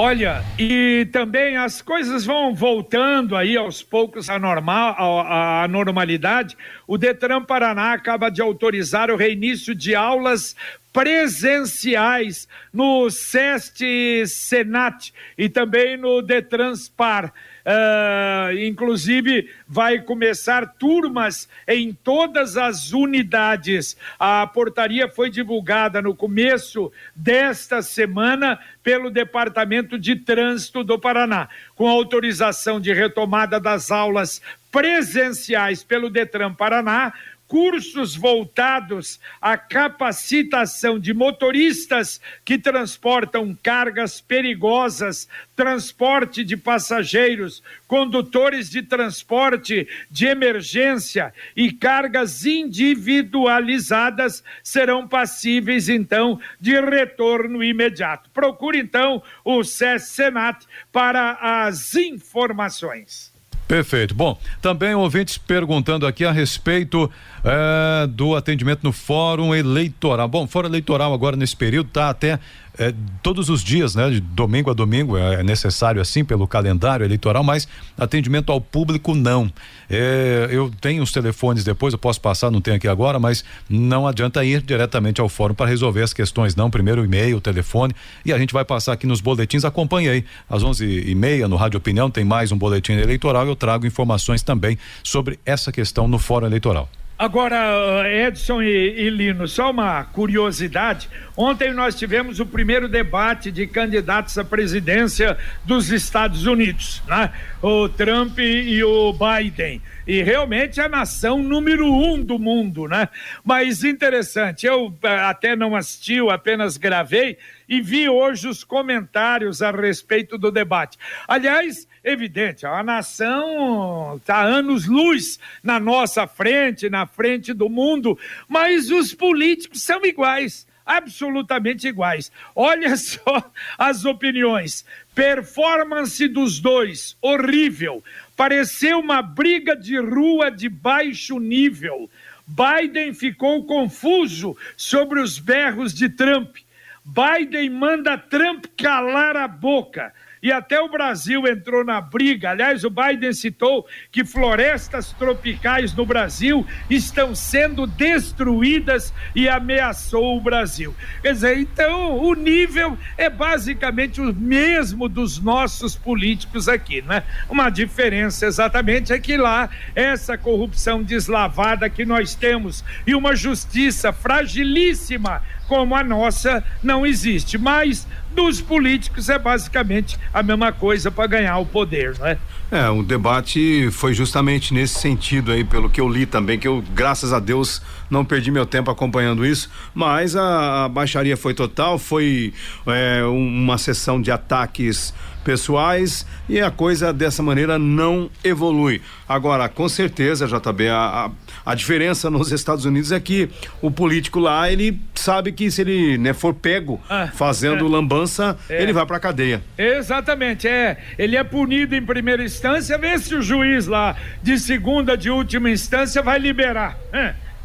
Olha, 0.00 0.44
e 0.56 1.08
também 1.10 1.56
as 1.56 1.82
coisas 1.82 2.24
vão 2.24 2.54
voltando 2.54 3.34
aí 3.34 3.56
aos 3.56 3.82
poucos 3.82 4.30
à, 4.30 4.38
normal, 4.38 4.94
à, 4.96 5.64
à 5.64 5.66
normalidade. 5.66 6.56
O 6.86 6.96
Detran 6.96 7.42
Paraná 7.42 7.94
acaba 7.94 8.30
de 8.30 8.40
autorizar 8.40 9.10
o 9.10 9.16
reinício 9.16 9.74
de 9.74 9.96
aulas 9.96 10.54
presenciais 10.92 12.46
no 12.72 13.10
SEST 13.10 14.24
Senat 14.28 15.12
e 15.36 15.48
também 15.48 15.96
no 15.96 16.22
Detranspar. 16.22 17.32
Uh, 17.68 18.58
inclusive, 18.60 19.50
vai 19.68 20.00
começar 20.00 20.66
turmas 20.78 21.46
em 21.66 21.92
todas 21.92 22.56
as 22.56 22.94
unidades. 22.94 23.94
A 24.18 24.46
portaria 24.46 25.06
foi 25.06 25.28
divulgada 25.28 26.00
no 26.00 26.14
começo 26.14 26.90
desta 27.14 27.82
semana 27.82 28.58
pelo 28.82 29.10
Departamento 29.10 29.98
de 29.98 30.16
Trânsito 30.16 30.82
do 30.82 30.98
Paraná, 30.98 31.50
com 31.76 31.86
autorização 31.86 32.80
de 32.80 32.94
retomada 32.94 33.60
das 33.60 33.90
aulas 33.90 34.40
presenciais 34.72 35.82
pelo 35.82 36.08
Detran 36.08 36.54
Paraná 36.54 37.12
cursos 37.48 38.14
voltados 38.14 39.18
à 39.40 39.56
capacitação 39.56 40.98
de 40.98 41.14
motoristas 41.14 42.20
que 42.44 42.58
transportam 42.58 43.56
cargas 43.62 44.20
perigosas, 44.20 45.26
transporte 45.56 46.44
de 46.44 46.58
passageiros, 46.58 47.62
condutores 47.88 48.68
de 48.68 48.82
transporte 48.82 49.88
de 50.10 50.26
emergência 50.26 51.32
e 51.56 51.72
cargas 51.72 52.44
individualizadas 52.44 54.44
serão 54.62 55.08
passíveis 55.08 55.88
então 55.88 56.38
de 56.60 56.78
retorno 56.78 57.64
imediato. 57.64 58.28
Procure 58.30 58.78
então 58.78 59.22
o 59.42 59.64
SES 59.64 60.08
Senat 60.08 60.66
para 60.92 61.38
as 61.40 61.94
informações. 61.94 63.37
Perfeito. 63.68 64.14
Bom, 64.14 64.38
também 64.62 64.94
ouvintes 64.94 65.36
perguntando 65.36 66.06
aqui 66.06 66.24
a 66.24 66.32
respeito 66.32 67.10
é, 67.44 68.06
do 68.06 68.34
atendimento 68.34 68.80
no 68.82 68.92
Fórum 68.92 69.54
Eleitoral. 69.54 70.26
Bom, 70.26 70.46
Fórum 70.46 70.68
Eleitoral 70.68 71.12
agora 71.12 71.36
nesse 71.36 71.54
período 71.54 71.88
está 71.88 72.08
até 72.08 72.40
é, 72.78 72.94
todos 73.22 73.48
os 73.48 73.62
dias, 73.62 73.94
né? 73.94 74.08
De 74.08 74.20
domingo 74.20 74.70
a 74.70 74.74
domingo 74.74 75.16
é 75.16 75.42
necessário 75.42 76.00
assim 76.00 76.24
pelo 76.24 76.46
calendário 76.46 77.04
eleitoral, 77.04 77.42
mas 77.42 77.66
atendimento 77.96 78.52
ao 78.52 78.60
público 78.60 79.14
não. 79.14 79.52
É, 79.90 80.48
eu 80.50 80.70
tenho 80.80 81.02
os 81.02 81.10
telefones 81.10 81.64
depois, 81.64 81.92
eu 81.92 81.98
posso 81.98 82.20
passar, 82.20 82.50
não 82.50 82.60
tenho 82.60 82.76
aqui 82.76 82.86
agora, 82.86 83.18
mas 83.18 83.44
não 83.68 84.06
adianta 84.06 84.44
ir 84.44 84.62
diretamente 84.62 85.20
ao 85.20 85.28
fórum 85.28 85.54
para 85.54 85.66
resolver 85.66 86.02
as 86.02 86.12
questões, 86.12 86.54
não. 86.54 86.70
Primeiro 86.70 87.02
o 87.02 87.04
e-mail, 87.04 87.38
o 87.38 87.40
telefone 87.40 87.94
e 88.24 88.32
a 88.32 88.38
gente 88.38 88.52
vai 88.52 88.64
passar 88.64 88.92
aqui 88.92 89.06
nos 89.06 89.20
boletins. 89.20 89.64
Acompanhe 89.64 90.08
aí 90.08 90.24
às 90.48 90.62
onze 90.62 90.84
e 90.86 91.14
meia 91.14 91.48
no 91.48 91.56
Rádio 91.56 91.78
Opinião 91.78 92.10
tem 92.10 92.24
mais 92.24 92.52
um 92.52 92.58
boletim 92.58 92.92
eleitoral. 92.92 93.46
Eu 93.46 93.56
trago 93.56 93.86
informações 93.86 94.42
também 94.42 94.78
sobre 95.02 95.38
essa 95.44 95.72
questão 95.72 96.06
no 96.06 96.18
fórum 96.18 96.46
eleitoral. 96.46 96.88
Agora, 97.18 98.04
Edson 98.08 98.62
e, 98.62 98.94
e, 98.96 99.10
Lino, 99.10 99.48
só 99.48 99.72
uma 99.72 100.04
curiosidade. 100.04 101.10
Ontem 101.36 101.72
nós 101.72 101.96
tivemos 101.96 102.38
o 102.38 102.46
primeiro 102.46 102.88
debate 102.88 103.50
de 103.50 103.66
candidatos 103.66 104.38
à 104.38 104.44
presidência 104.44 105.36
dos 105.64 105.90
Estados 105.90 106.46
Unidos, 106.46 107.02
né? 107.08 107.32
O 107.60 107.88
Trump 107.88 108.38
e 108.38 108.84
o 108.84 109.12
Biden. 109.12 109.82
E 110.08 110.22
realmente 110.22 110.80
a 110.80 110.88
nação 110.88 111.42
número 111.42 111.84
um 111.84 112.22
do 112.22 112.38
mundo, 112.38 112.88
né? 112.88 113.10
Mas 113.44 113.84
interessante, 113.84 114.64
eu 114.64 114.96
eh, 115.02 115.06
até 115.06 115.54
não 115.54 115.76
assisti, 115.76 116.14
eu 116.14 116.30
apenas 116.30 116.78
gravei 116.78 117.36
e 117.68 117.82
vi 117.82 118.08
hoje 118.08 118.48
os 118.48 118.64
comentários 118.64 119.60
a 119.60 119.70
respeito 119.70 120.38
do 120.38 120.50
debate. 120.50 120.96
Aliás, 121.28 121.86
evidente, 122.02 122.64
a 122.64 122.82
nação 122.82 124.16
está 124.16 124.40
anos-luz 124.40 125.38
na 125.62 125.78
nossa 125.78 126.26
frente, 126.26 126.88
na 126.88 127.04
frente 127.04 127.52
do 127.52 127.68
mundo, 127.68 128.18
mas 128.48 128.90
os 128.90 129.12
políticos 129.12 129.82
são 129.82 130.02
iguais 130.06 130.66
absolutamente 130.88 131.86
iguais. 131.86 132.32
Olha 132.56 132.96
só 132.98 133.52
as 133.76 134.04
opiniões. 134.04 134.84
Performance 135.14 136.26
dos 136.26 136.58
dois, 136.58 137.16
horrível. 137.20 138.02
Pareceu 138.36 138.98
uma 138.98 139.20
briga 139.20 139.76
de 139.76 139.98
rua 139.98 140.50
de 140.50 140.68
baixo 140.68 141.38
nível. 141.38 142.10
Biden 142.46 143.12
ficou 143.12 143.64
confuso 143.66 144.56
sobre 144.76 145.20
os 145.20 145.38
berros 145.38 145.92
de 145.92 146.08
Trump. 146.08 146.56
Biden 147.04 147.70
manda 147.70 148.16
Trump 148.16 148.64
calar 148.76 149.36
a 149.36 149.46
boca 149.46 150.12
e 150.42 150.52
até 150.52 150.80
o 150.80 150.88
Brasil 150.88 151.46
entrou 151.46 151.84
na 151.84 152.00
briga. 152.00 152.50
Aliás, 152.50 152.84
o 152.84 152.90
Biden 152.90 153.32
citou 153.32 153.86
que 154.10 154.24
florestas 154.24 155.12
tropicais 155.12 155.94
no 155.94 156.06
Brasil 156.06 156.66
estão 156.88 157.34
sendo 157.34 157.86
destruídas 157.86 159.12
e 159.34 159.48
ameaçou 159.48 160.36
o 160.36 160.40
Brasil. 160.40 160.94
Quer 161.22 161.32
dizer, 161.32 161.58
então 161.58 162.18
o 162.18 162.34
nível 162.34 162.96
é 163.16 163.28
basicamente 163.28 164.20
o 164.20 164.34
mesmo 164.34 165.08
dos 165.08 165.38
nossos 165.38 165.96
políticos 165.96 166.68
aqui, 166.68 167.02
né? 167.02 167.22
Uma 167.48 167.70
diferença 167.70 168.46
exatamente 168.46 169.12
é 169.12 169.18
que 169.18 169.36
lá 169.36 169.68
essa 169.94 170.36
corrupção 170.36 171.02
deslavada 171.02 171.90
que 171.90 172.04
nós 172.04 172.34
temos 172.34 172.84
e 173.06 173.14
uma 173.14 173.34
justiça 173.34 174.12
fragilíssima 174.12 175.42
como 175.68 175.94
a 175.94 176.02
nossa 176.02 176.64
não 176.82 177.06
existe. 177.06 177.58
Mas 177.58 178.06
dos 178.38 178.60
políticos 178.60 179.28
é 179.28 179.36
basicamente 179.36 180.16
a 180.32 180.44
mesma 180.44 180.70
coisa 180.70 181.10
para 181.10 181.26
ganhar 181.26 181.58
o 181.58 181.66
poder, 181.66 182.16
não 182.20 182.26
é? 182.28 182.38
É, 182.70 182.88
o 182.90 183.02
debate 183.02 183.90
foi 183.90 184.12
justamente 184.12 184.74
nesse 184.74 185.00
sentido 185.00 185.52
aí, 185.52 185.64
pelo 185.64 185.88
que 185.88 186.00
eu 186.00 186.08
li 186.08 186.26
também, 186.26 186.58
que 186.58 186.68
eu, 186.68 186.84
graças 186.94 187.32
a 187.32 187.40
Deus, 187.40 187.80
não 188.10 188.26
perdi 188.26 188.50
meu 188.50 188.66
tempo 188.66 188.90
acompanhando 188.90 189.46
isso, 189.46 189.70
mas 189.94 190.36
a, 190.36 190.84
a 190.84 190.88
baixaria 190.88 191.36
foi 191.36 191.54
total, 191.54 191.98
foi 191.98 192.52
é, 192.86 193.24
uma 193.24 193.78
sessão 193.78 194.20
de 194.20 194.30
ataques 194.30 195.14
pessoais 195.48 196.26
e 196.46 196.60
a 196.60 196.70
coisa 196.70 197.10
dessa 197.10 197.42
maneira 197.42 197.78
não 197.78 198.30
evolui. 198.44 199.00
Agora, 199.26 199.66
com 199.66 199.88
certeza, 199.88 200.46
JB, 200.46 200.88
a, 200.88 200.96
a, 200.96 201.30
a 201.64 201.74
diferença 201.74 202.28
nos 202.28 202.52
Estados 202.52 202.84
Unidos 202.84 203.12
é 203.12 203.18
que 203.18 203.48
o 203.80 203.90
político 203.90 204.40
lá, 204.40 204.70
ele 204.70 205.00
sabe 205.14 205.52
que 205.52 205.70
se 205.70 205.80
ele 205.80 206.18
né, 206.18 206.34
for 206.34 206.52
pego 206.52 207.00
ah, 207.08 207.28
fazendo 207.34 207.86
é. 207.86 207.88
lambança, 207.88 208.58
é. 208.68 208.82
ele 208.82 208.92
vai 208.92 209.06
pra 209.06 209.18
cadeia. 209.18 209.62
Exatamente, 209.78 210.68
é. 210.68 210.98
Ele 211.18 211.34
é 211.34 211.42
punido 211.42 211.94
em 211.94 212.02
primeira 212.02 212.42
instância, 212.44 212.57
vê 212.98 213.18
se 213.18 213.34
o 213.34 213.42
juiz 213.42 213.86
lá 213.86 214.16
de 214.42 214.58
segunda, 214.58 215.16
de 215.16 215.30
última 215.30 215.70
instância 215.70 216.22
vai 216.22 216.38
liberar. 216.38 216.96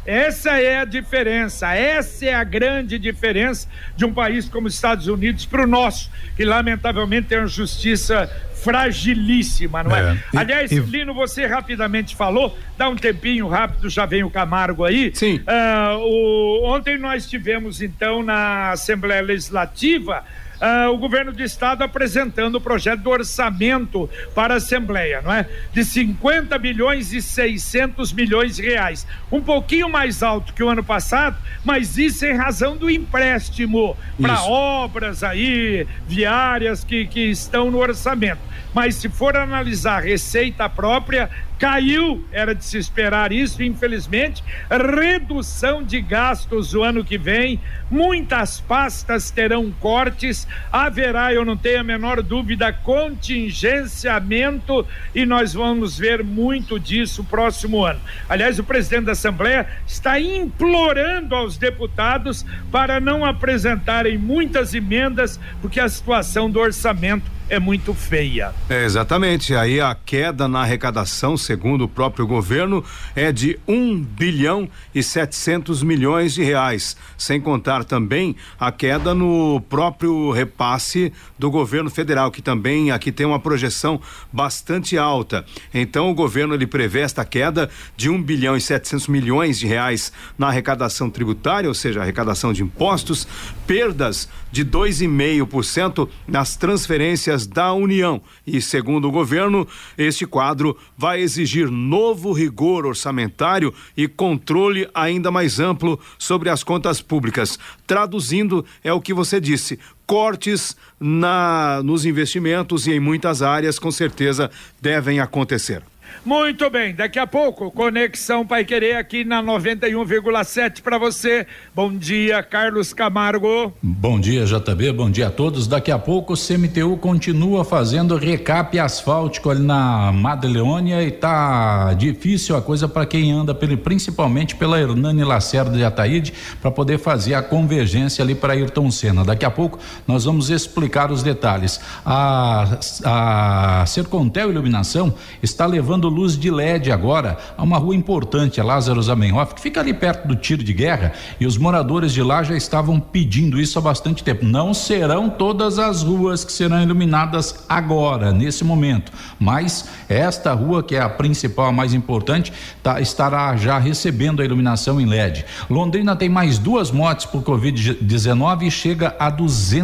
Essa 0.06 0.60
é 0.60 0.80
a 0.80 0.84
diferença, 0.84 1.74
essa 1.74 2.26
é 2.26 2.34
a 2.34 2.44
grande 2.44 2.98
diferença 2.98 3.66
de 3.96 4.04
um 4.04 4.12
país 4.12 4.46
como 4.48 4.66
os 4.66 4.74
Estados 4.74 5.06
Unidos 5.06 5.46
para 5.46 5.64
o 5.64 5.66
nosso, 5.66 6.10
que 6.36 6.44
lamentavelmente 6.44 7.28
tem 7.28 7.38
uma 7.38 7.46
justiça 7.46 8.30
fragilíssima, 8.62 9.82
não 9.82 9.96
é? 9.96 10.12
é. 10.12 10.38
Aliás, 10.38 10.72
e... 10.72 10.78
Lino, 10.80 11.14
você 11.14 11.46
rapidamente 11.46 12.14
falou, 12.14 12.56
dá 12.76 12.88
um 12.88 12.96
tempinho 12.96 13.48
rápido, 13.48 13.88
já 13.88 14.04
vem 14.04 14.24
o 14.24 14.30
Camargo 14.30 14.84
aí. 14.84 15.10
Sim. 15.14 15.36
Uh, 15.38 15.98
o, 16.00 16.64
ontem 16.64 16.98
nós 16.98 17.28
tivemos, 17.28 17.80
então, 17.80 18.22
na 18.22 18.72
Assembleia 18.72 19.22
Legislativa 19.22 20.24
uh, 20.60 20.90
o 20.90 20.98
governo 20.98 21.32
do 21.32 21.42
estado 21.42 21.82
apresentando 21.82 22.56
o 22.56 22.60
projeto 22.60 23.00
do 23.00 23.10
orçamento 23.10 24.08
para 24.34 24.54
a 24.54 24.56
Assembleia, 24.56 25.20
não 25.22 25.32
é? 25.32 25.48
De 25.72 25.84
50 25.84 26.58
bilhões 26.58 27.12
e 27.12 27.20
600 27.20 28.12
milhões 28.12 28.56
de 28.56 28.62
reais. 28.62 29.06
Um 29.30 29.40
pouquinho 29.40 29.88
mais 29.88 30.22
alto 30.22 30.52
que 30.52 30.62
o 30.62 30.68
ano 30.68 30.84
passado, 30.84 31.36
mas 31.64 31.98
isso 31.98 32.24
em 32.24 32.36
razão 32.36 32.76
do 32.76 32.90
empréstimo 32.90 33.96
para 34.20 34.42
obras 34.44 35.22
aí, 35.22 35.86
viárias 36.06 36.84
que, 36.84 37.06
que 37.06 37.30
estão 37.30 37.70
no 37.70 37.78
orçamento. 37.78 38.40
Mas 38.74 38.96
se 38.96 39.08
for 39.08 39.36
analisar 39.36 40.02
receita 40.02 40.68
própria, 40.68 41.30
caiu, 41.58 42.24
era 42.32 42.54
de 42.54 42.64
se 42.64 42.76
esperar 42.76 43.32
isso, 43.32 43.62
infelizmente. 43.62 44.42
Redução 44.68 45.82
de 45.82 46.00
gastos 46.00 46.74
o 46.74 46.82
ano 46.82 47.04
que 47.04 47.16
vem, 47.16 47.60
muitas 47.90 48.60
pastas 48.60 49.30
terão 49.30 49.72
cortes, 49.80 50.46
haverá, 50.70 51.32
eu 51.32 51.44
não 51.44 51.56
tenho 51.56 51.80
a 51.80 51.84
menor 51.84 52.22
dúvida, 52.22 52.72
contingenciamento 52.72 54.86
e 55.14 55.24
nós 55.24 55.54
vamos 55.54 55.96
ver 55.96 56.24
muito 56.24 56.78
disso 56.78 57.24
próximo 57.24 57.84
ano. 57.84 58.00
Aliás, 58.28 58.58
o 58.58 58.64
presidente 58.64 59.04
da 59.04 59.12
Assembleia 59.12 59.66
está 59.86 60.20
implorando 60.20 61.34
aos 61.34 61.56
deputados 61.56 62.44
para 62.70 63.00
não 63.00 63.24
apresentarem 63.24 64.18
muitas 64.18 64.74
emendas, 64.74 65.40
porque 65.62 65.80
a 65.80 65.88
situação 65.88 66.50
do 66.50 66.58
orçamento 66.58 67.32
é 67.48 67.58
muito 67.58 67.92
feia. 67.94 68.52
É, 68.68 68.84
exatamente. 68.84 69.54
Aí 69.54 69.80
a 69.80 69.94
queda 69.94 70.48
na 70.48 70.60
arrecadação, 70.60 71.36
segundo 71.36 71.84
o 71.84 71.88
próprio 71.88 72.26
governo, 72.26 72.84
é 73.14 73.32
de 73.32 73.58
um 73.66 74.00
bilhão 74.00 74.68
e 74.94 75.02
setecentos 75.02 75.82
milhões 75.82 76.34
de 76.34 76.42
reais, 76.42 76.96
sem 77.18 77.40
contar 77.40 77.84
também 77.84 78.36
a 78.58 78.70
queda 78.70 79.14
no 79.14 79.60
próprio 79.68 80.30
repasse 80.30 81.12
do 81.38 81.50
governo 81.50 81.90
federal, 81.90 82.30
que 82.30 82.40
também 82.40 82.90
aqui 82.90 83.10
tem 83.10 83.26
uma 83.26 83.38
projeção 83.38 84.00
bastante 84.32 84.96
alta. 84.96 85.44
Então 85.72 86.10
o 86.10 86.14
governo 86.14 86.54
ele 86.54 86.66
prevê 86.66 87.00
esta 87.00 87.24
queda 87.24 87.68
de 87.96 88.08
um 88.08 88.22
bilhão 88.22 88.56
e 88.56 88.60
setecentos 88.60 89.08
milhões 89.08 89.58
de 89.58 89.66
reais 89.66 90.12
na 90.38 90.48
arrecadação 90.48 91.10
tributária, 91.10 91.68
ou 91.68 91.74
seja, 91.74 92.00
arrecadação 92.00 92.52
de 92.52 92.62
impostos, 92.62 93.26
perdas 93.66 94.28
de 94.52 94.62
dois 94.62 95.02
e 95.02 95.08
meio 95.08 95.46
por 95.46 95.64
cento 95.64 96.08
nas 96.28 96.56
transferências 96.56 97.33
da 97.42 97.72
União. 97.72 98.22
E, 98.46 98.62
segundo 98.62 99.08
o 99.08 99.10
governo, 99.10 99.66
este 99.98 100.24
quadro 100.24 100.76
vai 100.96 101.20
exigir 101.20 101.68
novo 101.70 102.32
rigor 102.32 102.86
orçamentário 102.86 103.74
e 103.96 104.06
controle 104.06 104.88
ainda 104.94 105.30
mais 105.30 105.58
amplo 105.58 105.98
sobre 106.16 106.48
as 106.48 106.62
contas 106.62 107.02
públicas. 107.02 107.58
Traduzindo, 107.86 108.64
é 108.84 108.92
o 108.92 109.00
que 109.00 109.12
você 109.12 109.40
disse: 109.40 109.78
cortes 110.06 110.76
na, 110.98 111.80
nos 111.82 112.04
investimentos 112.04 112.86
e 112.86 112.92
em 112.92 113.00
muitas 113.00 113.42
áreas, 113.42 113.78
com 113.78 113.90
certeza, 113.90 114.50
devem 114.80 115.20
acontecer. 115.20 115.82
Muito 116.24 116.70
bem, 116.70 116.94
daqui 116.94 117.18
a 117.18 117.26
pouco, 117.26 117.70
Conexão 117.70 118.46
Pai 118.46 118.64
Querer 118.64 118.96
aqui 118.96 119.24
na 119.24 119.42
91,7 119.42 120.80
para 120.80 120.96
você. 120.96 121.46
Bom 121.74 121.94
dia, 121.94 122.42
Carlos 122.42 122.94
Camargo. 122.94 123.74
Bom 123.82 124.18
dia, 124.18 124.46
JB, 124.46 124.92
bom 124.92 125.10
dia 125.10 125.26
a 125.26 125.30
todos. 125.30 125.66
Daqui 125.66 125.90
a 125.90 125.98
pouco 125.98 126.32
o 126.32 126.36
CMTU 126.36 126.96
continua 126.96 127.62
fazendo 127.62 128.16
recap 128.16 128.78
asfáltico 128.78 129.50
ali 129.50 129.60
na 129.60 130.12
Madeleônia 130.12 131.02
e 131.02 131.10
tá 131.10 131.92
difícil 131.92 132.56
a 132.56 132.62
coisa 132.62 132.88
para 132.88 133.04
quem 133.04 133.30
anda 133.30 133.54
pelo, 133.54 133.76
principalmente 133.76 134.56
pela 134.56 134.80
Hernani 134.80 135.24
Lacerda 135.24 135.76
de 135.76 135.84
Ataíde 135.84 136.32
para 136.58 136.70
poder 136.70 136.98
fazer 136.98 137.34
a 137.34 137.42
convergência 137.42 138.22
ali 138.24 138.34
para 138.34 138.54
Ayrton 138.54 138.90
Senna. 138.90 139.24
Daqui 139.24 139.44
a 139.44 139.50
pouco 139.50 139.78
nós 140.06 140.24
vamos 140.24 140.50
explicar 140.50 141.10
os 141.10 141.22
detalhes. 141.22 141.80
A, 142.04 142.78
a 143.04 143.86
Sercontel 143.86 144.50
Iluminação 144.50 145.14
está 145.42 145.66
levando 145.66 146.08
luz 146.08 146.36
de 146.36 146.50
LED 146.50 146.90
agora 146.92 147.36
a 147.56 147.62
uma 147.62 147.78
rua 147.78 147.94
importante, 147.94 148.60
a 148.60 148.64
Lázaro 148.64 149.02
Zamenhof, 149.02 149.54
que 149.54 149.60
fica 149.60 149.80
ali 149.80 149.94
perto 149.94 150.26
do 150.26 150.36
tiro 150.36 150.62
de 150.62 150.72
guerra, 150.72 151.12
e 151.40 151.46
os 151.46 151.56
moradores 151.56 152.12
de 152.12 152.22
lá 152.22 152.42
já 152.42 152.56
estavam 152.56 152.98
pedindo 153.00 153.60
isso 153.60 153.78
há 153.78 153.82
bastante 153.82 154.22
tempo. 154.22 154.44
Não 154.44 154.74
serão 154.74 155.28
todas 155.28 155.78
as 155.78 156.02
ruas 156.02 156.44
que 156.44 156.52
serão 156.52 156.82
iluminadas 156.82 157.64
agora, 157.68 158.32
nesse 158.32 158.64
momento, 158.64 159.12
mas 159.38 159.88
esta 160.08 160.52
rua, 160.52 160.82
que 160.82 160.96
é 160.96 161.00
a 161.00 161.08
principal, 161.08 161.66
a 161.66 161.72
mais 161.72 161.94
importante, 161.94 162.52
tá, 162.82 163.00
estará 163.00 163.56
já 163.56 163.78
recebendo 163.78 164.42
a 164.42 164.44
iluminação 164.44 165.00
em 165.00 165.06
LED. 165.06 165.44
Londrina 165.68 166.16
tem 166.16 166.28
mais 166.28 166.58
duas 166.58 166.90
mortes 166.90 167.26
por 167.26 167.42
Covid-19 167.42 168.62
e 168.62 168.70
chega 168.70 169.14
a 169.18 169.30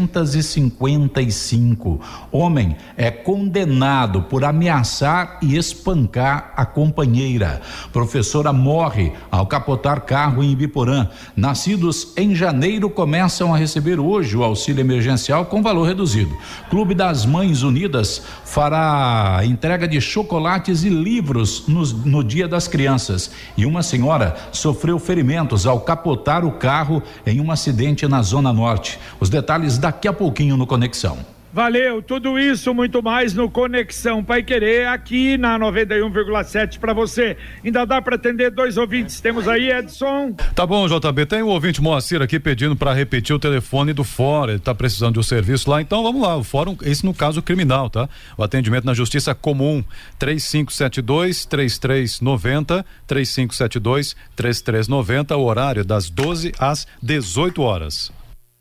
255. 0.06 2.00
Homem 2.32 2.76
é 2.96 3.10
condenado 3.10 4.22
por 4.22 4.44
ameaçar 4.44 5.38
e 5.42 5.56
espancar 5.56 6.52
a 6.56 6.64
companheira. 6.64 7.60
Professora 7.92 8.52
morre 8.52 9.12
ao 9.30 9.46
capotar 9.46 10.02
carro 10.02 10.42
em 10.42 10.52
Ibiporã. 10.52 11.08
Nascidos 11.36 12.12
em 12.16 12.34
janeiro 12.34 12.88
começam 12.90 13.54
a 13.54 13.56
receber 13.56 14.00
hoje 14.00 14.36
o 14.36 14.44
auxílio 14.44 14.80
emergencial 14.80 15.46
com 15.46 15.62
valor 15.62 15.86
reduzido. 15.86 16.36
Clube 16.68 16.94
das 16.94 17.24
Mães 17.24 17.62
Unidas 17.62 18.22
fará 18.44 19.40
entrega 19.44 19.86
de 19.86 20.00
chocolates 20.00 20.84
e 20.84 20.88
livros 20.88 21.64
no, 21.66 21.82
no 21.82 22.24
Dia 22.24 22.48
das 22.48 22.66
Crianças. 22.68 23.30
E 23.56 23.64
uma 23.66 23.82
senhora 23.82 24.36
sofreu 24.52 24.98
ferimentos 24.98 25.66
ao 25.66 25.80
capotar 25.80 26.44
o 26.44 26.52
carro 26.52 27.02
em 27.26 27.40
um 27.40 27.50
acidente 27.50 28.06
na 28.06 28.22
Zona 28.22 28.52
Norte. 28.52 28.98
Os 29.18 29.28
detalhes 29.28 29.78
daqui 29.90 30.06
a 30.06 30.12
pouquinho 30.12 30.56
no 30.56 30.68
Conexão. 30.68 31.18
Valeu, 31.52 32.00
tudo 32.00 32.38
isso, 32.38 32.72
muito 32.72 33.02
mais 33.02 33.34
no 33.34 33.50
Conexão 33.50 34.22
Pai 34.22 34.40
Querer, 34.40 34.86
aqui 34.86 35.36
na 35.36 35.58
91,7 35.58 36.78
para 36.78 36.92
você. 36.92 37.36
Ainda 37.64 37.84
dá 37.84 38.00
para 38.00 38.14
atender 38.14 38.52
dois 38.52 38.76
ouvintes. 38.76 39.20
Temos 39.20 39.48
aí, 39.48 39.68
Edson. 39.68 40.32
Tá 40.54 40.64
bom, 40.64 40.86
JB. 40.86 41.26
Tem 41.26 41.42
o 41.42 41.46
um 41.46 41.48
ouvinte 41.48 41.82
Moacir 41.82 42.22
aqui 42.22 42.38
pedindo 42.38 42.76
para 42.76 42.94
repetir 42.94 43.34
o 43.34 43.38
telefone 43.40 43.92
do 43.92 44.04
fórum. 44.04 44.52
Ele 44.52 44.60
tá 44.60 44.72
precisando 44.72 45.14
de 45.14 45.18
um 45.18 45.24
serviço 45.24 45.68
lá. 45.68 45.82
Então 45.82 46.04
vamos 46.04 46.22
lá. 46.22 46.36
O 46.36 46.44
fórum, 46.44 46.76
esse 46.82 47.04
no 47.04 47.12
caso 47.12 47.42
criminal, 47.42 47.90
tá? 47.90 48.08
O 48.38 48.44
atendimento 48.44 48.84
na 48.84 48.94
Justiça 48.94 49.34
Comum: 49.34 49.82
3572 50.20 51.46
3390 51.46 52.86
3572 53.08 54.14
3390, 54.36 55.36
o 55.36 55.44
horário 55.44 55.84
das 55.84 56.08
12 56.08 56.52
às 56.60 56.86
18 57.02 57.60
horas. 57.60 58.19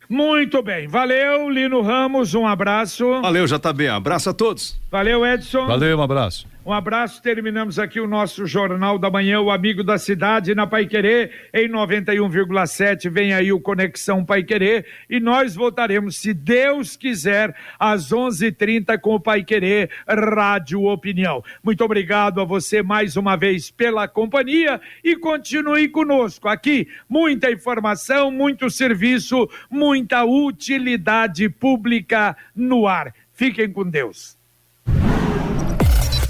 Muito 0.10 0.64
bem, 0.64 0.88
valeu, 0.88 1.52
Lino 1.52 1.82
Ramos, 1.82 2.34
um 2.34 2.48
abraço. 2.48 3.22
Valeu, 3.22 3.46
JB, 3.46 3.90
abraço 3.90 4.32
a 4.32 4.34
todos. 4.34 4.76
Valeu, 4.90 5.24
Edson. 5.24 5.68
Valeu, 5.68 6.00
um 6.00 6.02
abraço. 6.02 6.48
Um 6.66 6.74
abraço, 6.74 7.22
terminamos 7.22 7.80
aqui 7.80 8.02
o 8.02 8.08
nosso 8.08 8.46
Jornal 8.46 9.00
da 9.00 9.10
Manhã, 9.10 9.40
o 9.40 9.50
Amigo 9.50 9.82
da 9.82 9.98
Cidade, 9.98 10.54
na 10.54 10.68
Pai 10.68 10.86
Querer, 10.86 11.50
em 11.54 11.70
91,7. 11.70 13.10
Vem 13.10 13.34
aí 13.34 13.54
o 13.54 13.62
Conexão 13.62 14.26
Pai 14.26 14.44
Querer 14.44 14.86
e 15.10 15.22
nós 15.22 15.56
voltaremos, 15.56 16.18
se 16.18 16.34
Deus 16.34 16.98
quiser, 16.98 17.56
às 17.80 18.12
11:30 18.12 18.48
h 18.48 18.56
30 18.58 18.98
com 19.00 19.16
o 19.16 19.20
Pai 19.22 19.42
Querer 19.42 19.90
Rádio 20.06 20.84
Opinião. 20.84 21.42
Muito 21.64 21.82
obrigado 21.84 22.42
a 22.42 22.44
você 22.44 22.84
mais 22.84 23.16
uma 23.16 23.38
vez 23.38 23.72
pela 23.72 24.06
companhia 24.06 24.82
e 25.02 25.16
continue 25.16 25.88
conosco 25.88 26.50
aqui. 26.50 26.90
Muita 27.08 27.50
informação, 27.50 28.30
muito 28.32 28.70
serviço, 28.70 29.50
muita 29.72 30.26
utilidade 30.26 31.48
pública 31.48 32.36
no 32.54 32.86
ar. 32.86 33.14
Fiquem 33.32 33.72
com 33.72 33.90
Deus. 33.90 34.38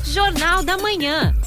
Jornal 0.09 0.63
da 0.63 0.75
Manhã. 0.75 1.39